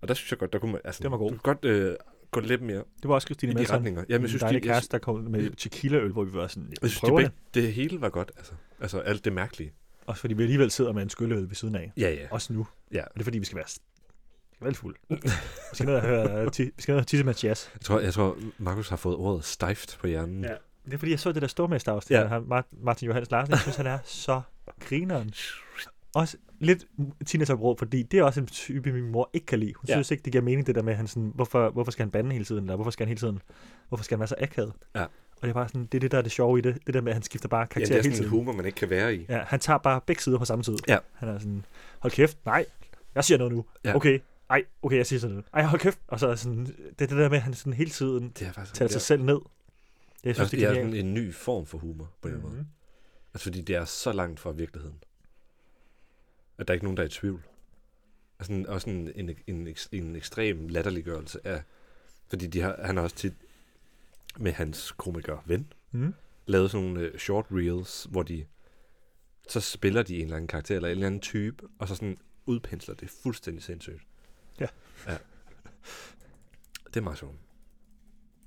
[0.01, 1.31] Og der synes jeg godt, der kunne man, altså, Den var god.
[1.31, 1.95] du kunne godt øh,
[2.31, 4.03] gå lidt mere Det var også Christine i de Melson, retninger.
[4.09, 6.77] Jamen, jeg synes, dejlige de, kæreste, der kom med tequila-øl, hvor vi var sådan, jeg
[6.81, 7.33] jeg synes prøver det, det.
[7.53, 8.53] begge, det hele var godt, altså.
[8.79, 9.73] Altså alt det mærkelige.
[10.05, 11.91] Også fordi vi alligevel sidder med en skylleøl ved siden af.
[11.97, 12.27] Ja, ja.
[12.31, 12.67] Også nu.
[12.93, 13.03] Ja.
[13.03, 14.95] Og det er fordi, vi skal være, vi skal være lidt fuld.
[15.09, 15.17] vi
[15.73, 17.67] skal ned og høre, ti- vi skal ned og tisse med jazz.
[17.73, 20.43] Jeg tror, jeg tror, Markus har fået ordet stejft på hjernen.
[20.43, 20.53] Ja.
[20.85, 22.33] Det er fordi, jeg så det der stormester Ja.
[22.35, 22.61] ja.
[22.71, 23.51] Martin Johannes Larsen.
[23.51, 24.41] Jeg synes, han er så
[24.79, 25.33] grineren.
[26.15, 26.85] Også lidt
[27.25, 29.73] teenagerbrød, fordi det er også en type, min mor ikke kan lide.
[29.73, 29.93] Hun Ja.
[29.93, 29.97] ja.
[29.97, 32.31] synes ikke, det giver mening, det der med, han sådan, hvorfor, hvorfor skal han bande
[32.31, 33.39] hele tiden, eller hvorfor skal han hele tiden,
[33.89, 34.73] hvorfor skal han være så akavet?
[34.95, 35.03] Ja.
[35.03, 36.77] Og det er bare sådan, det er det, der er det sjove i det.
[36.85, 38.51] Det der med, at han skifter bare Ja, karakter det er hele sådan en humor,
[38.51, 39.25] man ikke kan være i.
[39.29, 40.77] Ja, han tager bare begge sider på samme tid.
[40.87, 40.97] Ja.
[41.13, 41.65] Han er sådan,
[41.99, 42.65] hold kæft, nej,
[43.15, 43.65] jeg siger noget nu.
[43.83, 43.95] Ja.
[43.95, 45.45] Okay, ej, okay, jeg siger sådan noget.
[45.53, 45.99] Ej, hold kæft.
[46.07, 48.47] Og så er sådan, det er det der med, at han sådan hele tiden Det
[48.47, 48.91] er faktisk tager ja.
[48.91, 49.39] sig selv ned.
[50.23, 52.53] Jeg synes, Altså, det det er sådan en ny form for humor, på den måde.
[52.55, 52.65] Mhm.
[53.33, 54.95] Altså, fordi det er så langt fra virkeligheden.
[56.57, 57.43] At der er ikke nogen, der er i tvivl.
[58.37, 61.63] Og sådan, og sådan en, en, en, en ekstrem latterliggørelse af...
[62.27, 63.33] Fordi de har, han har også tit
[64.37, 66.13] med hans komiker ven Mm.
[66.45, 68.45] lavet sådan nogle uh, short reels, hvor de...
[69.49, 72.17] Så spiller de en eller anden karakter, eller en eller anden type, og så sådan
[72.45, 74.01] udpensler det fuldstændig sindssygt.
[74.59, 74.67] Ja.
[75.07, 75.17] ja.
[76.87, 77.35] Det er meget sjovt.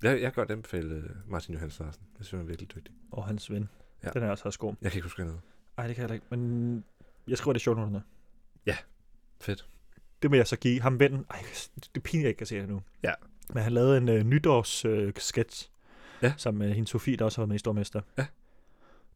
[0.02, 2.02] Jeg, jeg kan godt anbefale øh, Martin Johansen Larsen.
[2.18, 2.94] Jeg synes, han er virkelig dygtig.
[3.10, 3.68] Og hans ven.
[4.04, 4.10] Ja.
[4.10, 4.74] Den er også også god.
[4.82, 5.40] Jeg kan ikke huske noget.
[5.78, 6.26] Ej, det kan jeg ikke.
[6.30, 6.84] Men
[7.28, 8.00] jeg skriver det sjovt under.
[9.40, 9.66] Fedt.
[10.22, 11.24] Det må jeg så give ham vennen.
[11.30, 12.82] Ej, det er pinligt, jeg ikke kan se det nu.
[13.02, 13.12] Ja.
[13.54, 15.70] Men han lavede en uh, nytårs uh, sketch,
[16.22, 16.32] Ja.
[16.36, 18.00] som uh, hende Sofie, der også har været med i Stormester.
[18.18, 18.26] Ja.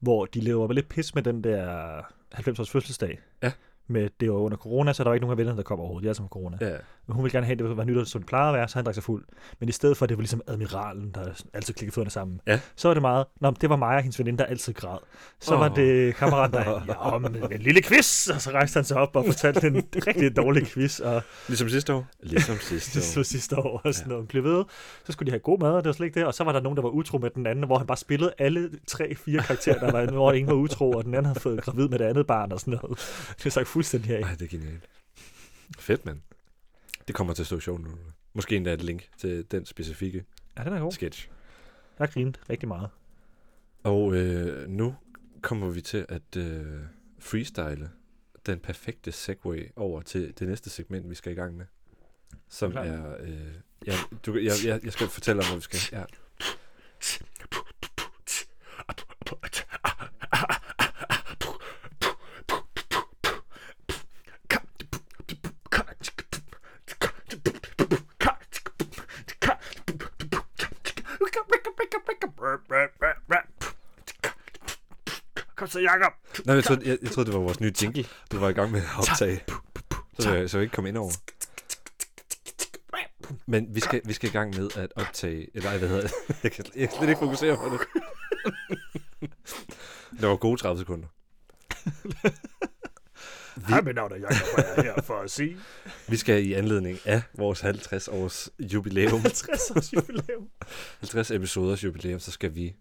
[0.00, 2.00] Hvor de lever lidt pis med den der
[2.34, 3.20] 90-års fødselsdag.
[3.42, 3.52] Ja.
[3.88, 6.02] Med, det var under corona, så der var ikke nogen af vennerne, der kom overhovedet.
[6.02, 6.56] De er altså med corona.
[6.60, 6.70] Ja,
[7.06, 8.74] Men hun ville gerne have, at det var nytår, som det plejede at være, så
[8.78, 9.24] han drak sig fuld.
[9.60, 11.20] Men i stedet for, at det var ligesom admiralen, der
[11.54, 12.60] altid klikkede fødderne sammen, Ja.
[12.76, 14.98] så var det meget, Nå, det var mig og hendes veninde, der altid græd.
[15.40, 15.60] Så Åh.
[15.60, 16.80] var det kammeraten, der,
[17.12, 20.36] ja, men en lille quiz, og så rejste han sig op og fortalte en rigtig
[20.36, 22.06] dårlig quiz, og Ligesom sidste år.
[22.22, 23.02] Ligesom sidste år.
[23.02, 24.28] så sidste år og sådan noget.
[24.28, 24.64] Blev ved.
[25.04, 26.26] Så skulle de have god mad, og det var slet ikke det.
[26.26, 28.32] Og så var der nogen, der var utro med den anden, hvor han bare spillede
[28.38, 31.62] alle tre, fire karakterer, der var, hvor ingen var utro, og den anden havde fået
[31.62, 32.98] gravid med det andet barn og sådan noget.
[33.38, 34.20] Det er fuldstændig af.
[34.22, 34.88] Ej, det er genialt.
[35.78, 36.20] Fedt, mand.
[37.06, 37.90] Det kommer til at stå sjovt nu.
[38.32, 40.24] Måske endda et link til den specifikke
[40.58, 40.92] Ja, den er god.
[40.92, 41.28] sketch.
[41.98, 42.90] Jeg har grint rigtig meget.
[43.82, 44.94] Og øh, nu
[45.42, 46.66] kommer vi til at øh,
[47.18, 47.90] freestyle
[48.46, 51.66] den perfekte segue over til det næste segment, vi skal i gang med.
[52.48, 52.82] Som Klar.
[52.82, 53.16] er...
[53.20, 53.54] Øh,
[53.86, 53.94] ja,
[54.26, 55.98] du, jeg, jeg, jeg skal fortælle om, hvor vi skal.
[55.98, 56.04] Ja.
[75.61, 76.12] Kom så, Jacob.
[76.46, 78.72] Nej, jeg troede, jeg, jeg troede, det var vores nye jingle, du var i gang
[78.72, 79.44] med at optage.
[80.18, 81.10] Så jeg, så jeg ikke kom ind over.
[83.46, 85.56] Men vi skal, vi skal i gang med at optage...
[85.56, 86.12] Eller ej, hvad hedder det?
[86.42, 87.80] Jeg kan, jeg kan slet ikke fokusere på det.
[90.20, 91.08] Det var gode 30 sekunder.
[93.68, 95.56] Hej, mit navn er Jacob, og jeg er her for at sige
[96.08, 100.48] Vi skal i anledning af vores 50 års jubilæum, 60 års jubilæum.
[101.00, 102.74] 50 episoders jubilæum, så skal vi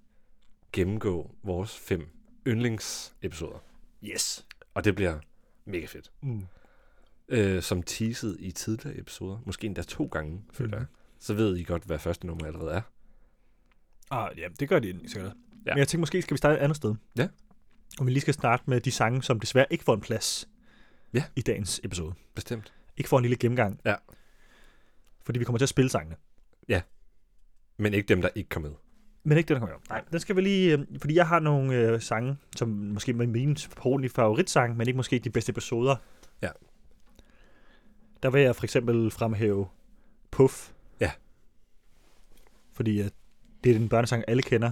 [0.73, 3.59] gennemgå vores fem yndlingsepisoder.
[4.03, 4.45] Yes.
[4.73, 5.19] Og det bliver
[5.65, 6.11] mega fedt.
[6.21, 6.45] Mm.
[7.29, 10.85] Øh, som teaset i tidligere episoder, måske endda to gange, føler jeg.
[11.19, 12.81] Så ved I godt, hvad første nummer allerede er.
[14.11, 15.25] Ah, ja, det gør de sikkert.
[15.25, 15.31] Ja.
[15.65, 15.73] Ja.
[15.73, 16.95] Men jeg tænker, måske skal vi starte et andet sted.
[17.17, 17.27] Ja.
[17.99, 20.49] Og vi lige skal starte med de sange, som desværre ikke får en plads
[21.13, 21.23] Ja.
[21.35, 22.13] i dagens episode.
[22.35, 22.73] Bestemt.
[22.97, 23.81] Ikke får en lille gennemgang.
[23.85, 23.95] Ja.
[25.25, 26.15] Fordi vi kommer til at spille sangene.
[27.77, 28.71] Men ikke dem, der ikke kom med.
[29.23, 29.89] Men ikke det, der kommer op.
[29.89, 30.77] Nej, den skal vi lige...
[30.77, 34.97] Øh, fordi jeg har nogle øh, sange, som måske er mine personlige favoritsange, men ikke
[34.97, 35.95] måske de bedste episoder.
[36.41, 36.49] Ja.
[38.23, 39.67] der vil jeg for eksempel fremhæve
[40.31, 40.69] Puff.
[40.99, 41.11] Ja.
[42.73, 43.13] Fordi at
[43.63, 44.71] det er den børnesang, alle kender.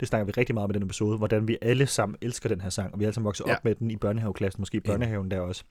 [0.00, 2.70] Det snakker vi rigtig meget i den episode, hvordan vi alle sammen elsker den her
[2.70, 3.54] sang, og vi alle sammen vokset Ja.
[3.56, 5.64] op med den i børnehaveklassen, måske i børnehaven der også.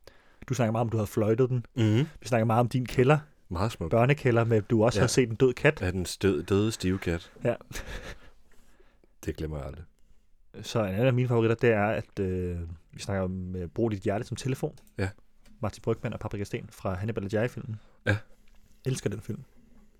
[0.49, 1.65] Du snakker meget om, at du havde fløjtet den.
[1.75, 2.07] Mm-hmm.
[2.21, 3.19] Vi snakker meget om din kælder,
[3.49, 3.91] Meget smukt.
[3.91, 5.03] børnekælder, med du også Ja.
[5.03, 5.81] har set en død kat.
[5.81, 7.31] Ja, den stød, døde stive kat.
[7.43, 7.55] Ja.
[9.25, 9.83] Det glemmer jeg aldrig.
[10.61, 12.59] Så en anden af mine favoritter, det er, at øh,
[12.91, 14.75] vi snakker om øh, Brug dit hjerte som telefon.
[14.97, 15.09] Ja.
[15.59, 17.79] Martin Brygman og Paprika Sten fra Hannibal Lecter-filmen.
[18.05, 18.17] Ja.
[18.85, 19.43] Elsker den film.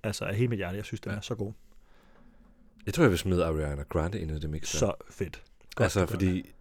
[0.04, 1.18] Altså af hele mit hjerte, jeg synes, den Ja.
[1.18, 1.54] er så god.
[2.86, 4.62] Jeg tror, jeg vil smide Ariana Grande ind i det mix.
[4.72, 4.78] der.
[4.78, 5.44] Så fedt.
[5.76, 6.52] Godt, altså, fordi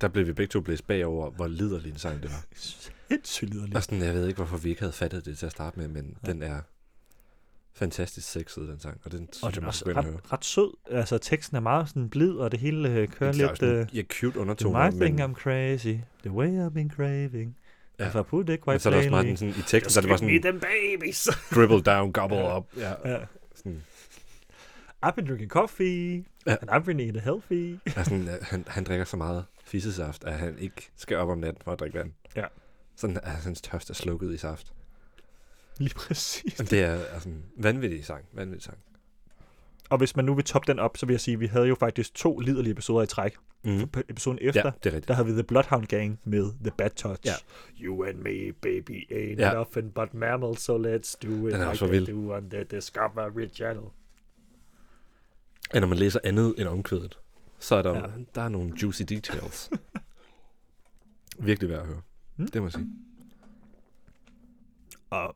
[0.00, 2.44] der blev vi begge to blæst bagover, hvor liderlig en sang det var.
[3.08, 3.16] det.
[3.16, 3.76] Sindssygt liderligt.
[3.76, 5.88] Og sådan, jeg ved ikke, hvorfor vi ikke havde fattet det til at starte med,
[5.88, 6.32] men Ja.
[6.32, 6.60] den er
[7.74, 9.00] fantastisk sexet, den sang.
[9.04, 10.74] Og den synes Og den er også ret, ret sød.
[10.90, 13.58] Altså, teksten er meget sådan blid, og det hele øh, kører Der er lidt...
[13.58, 16.90] sådan Øh, ja, cute You undertoner, might men, think I'm crazy, the way I've been
[16.90, 17.56] craving.
[17.98, 18.04] Ja.
[18.04, 18.10] Ja.
[18.10, 19.90] If I put it men quite så er der også meget den sådan, i teksten,
[19.90, 21.28] så er det bare sådan, them babies.
[21.54, 22.58] dribble down, gobble Ja.
[22.58, 22.64] up.
[22.76, 22.92] Ja.
[23.12, 23.18] ja.
[23.54, 23.82] Sådan,
[25.06, 26.50] I've been drinking coffee, Ja.
[26.50, 26.56] ja.
[26.62, 27.76] and I've been eating healthy.
[27.96, 31.38] er sådan, at han, han drikker så meget fissesaft, at han ikke skal op om
[31.38, 32.12] natten for at drikke vand.
[32.36, 32.44] Ja.
[32.96, 34.72] Sådan at hans tørst er slukket i saft.
[35.78, 36.54] Lige præcis.
[36.54, 38.24] Det er altså en vanvittig sang.
[38.32, 38.78] Vanvittig sang.
[39.90, 41.66] Og hvis man nu vil toppe den op, så vil jeg sige, at vi havde
[41.66, 43.36] jo faktisk to liderlige episoder i træk.
[43.64, 43.88] Mm.
[43.88, 45.08] På episoden efter, Ja, det er rigtigt.
[45.08, 47.22] der havde vi The Bloodhound Gang med The Bad Touch.
[47.26, 47.32] Ja.
[47.80, 49.52] You and me, baby, ain't Ja.
[49.54, 52.64] nothing but mammals, so let's do it Den er like for they do on the
[52.64, 53.84] Discovery Channel.
[55.74, 57.18] Ja, når man læser andet end omkvædet,
[57.58, 57.94] så er der.
[57.94, 58.06] Ja.
[58.34, 59.70] der er nogle juicy details.
[61.38, 62.00] Virkelig værd at høre.
[62.36, 62.46] Mm.
[62.48, 62.86] Det må jeg sige.
[65.10, 65.34] Og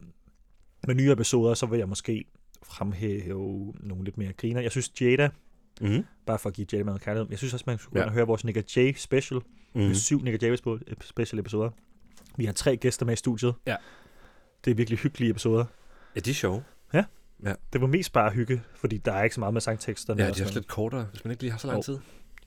[0.86, 2.24] med nye episoder, så vil jeg måske
[2.62, 4.60] fremhæve nogle lidt mere griner.
[4.60, 5.28] Jeg synes Jada,
[5.80, 6.04] Mm.
[6.26, 8.06] bare for at give Jada meget kærlighed, jeg synes også, man skulle Ja.
[8.06, 8.12] ja.
[8.12, 9.40] høre vores Nick Jay special.
[9.74, 9.80] Mm.
[9.80, 11.70] Med syv Nick spo- special episoder.
[12.36, 13.54] Vi har tre gæster med i studiet.
[13.66, 13.76] Ja.
[14.64, 15.64] Det er virkelig hyggelige episoder.
[16.14, 16.64] Ja, de er sjove.
[17.72, 20.22] Det var mest bare hygge, fordi der er ikke så meget med sangteksterne.
[20.22, 21.98] Ja, de er også lidt kortere, hvis man ikke lige har så lang tid.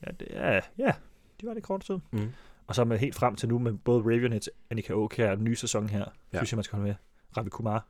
[0.06, 0.92] Ja, det er, ja,
[1.40, 1.98] de var lidt kort tid.
[2.12, 2.28] Mm.
[2.66, 5.56] Og så med helt frem til nu med både Ravionets, Annika Oka og den nye
[5.56, 6.38] sæson her, Ja.
[6.38, 6.94] synes jeg, man skal holde med.
[7.36, 7.86] Ravi Kumar.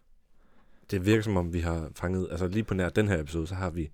[0.91, 3.55] Det virker som om, vi har fanget, altså lige på nær den her episode, så
[3.55, 3.91] har vi,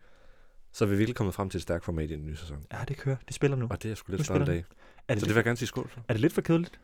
[0.72, 2.64] så er vi virkelig kommet frem til et stærkt format i den nye sæson.
[2.72, 3.16] Ja, det kører.
[3.28, 3.66] De spiller nu.
[3.70, 4.64] Og det er sgu lidt stolt af.
[5.08, 6.00] Er det, Så det vil jeg gerne sige skål for.
[6.08, 6.80] er det lidt for kedeligt?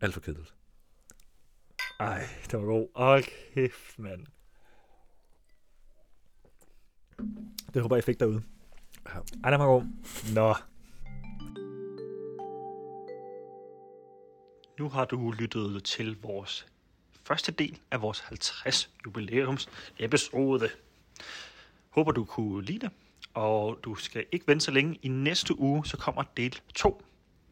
[0.00, 0.54] Alt for kedeligt.
[2.00, 2.88] Ej, det var god.
[2.96, 3.24] Hold
[3.54, 4.26] kæft, mand.
[7.74, 8.42] Det håber jeg, fik derude.
[9.14, 9.18] Ja.
[9.44, 9.84] Ej, den var god.
[10.34, 10.54] Nå.
[14.80, 16.66] Nu har du lyttet til vores
[17.24, 19.68] første del af vores 50 jubilæums
[19.98, 20.70] episode.
[21.90, 22.90] Håber du kunne lide det,
[23.34, 24.98] og du skal ikke vente så længe.
[25.02, 27.02] I næste uge, så kommer del 2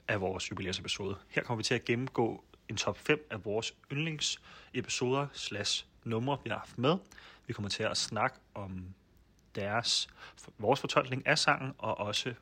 [0.09, 1.17] af vores jubilæumsepisode.
[1.29, 6.51] Her kommer vi til at gennemgå en top 5 af vores yndlingsepisoder slash numre, vi
[6.51, 6.97] har haft med.
[7.47, 8.85] Vi kommer til at snakke om
[9.55, 10.09] deres,
[10.59, 12.35] vores fortolkning af sangen, og også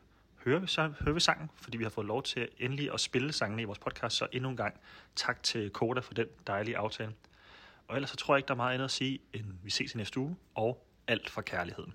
[0.47, 3.33] høre vi, sang, høre vi sangen, fordi vi har fået lov til endelig at spille
[3.33, 4.17] sangene i vores podcast.
[4.17, 4.81] Så endnu en gang
[5.17, 7.13] tak til Koda for den dejlige aftale.
[7.89, 9.95] Og ellers så tror jeg ikke, der er meget andet at sige, end vi ses
[9.95, 11.95] i næste uge, og alt for kærligheden.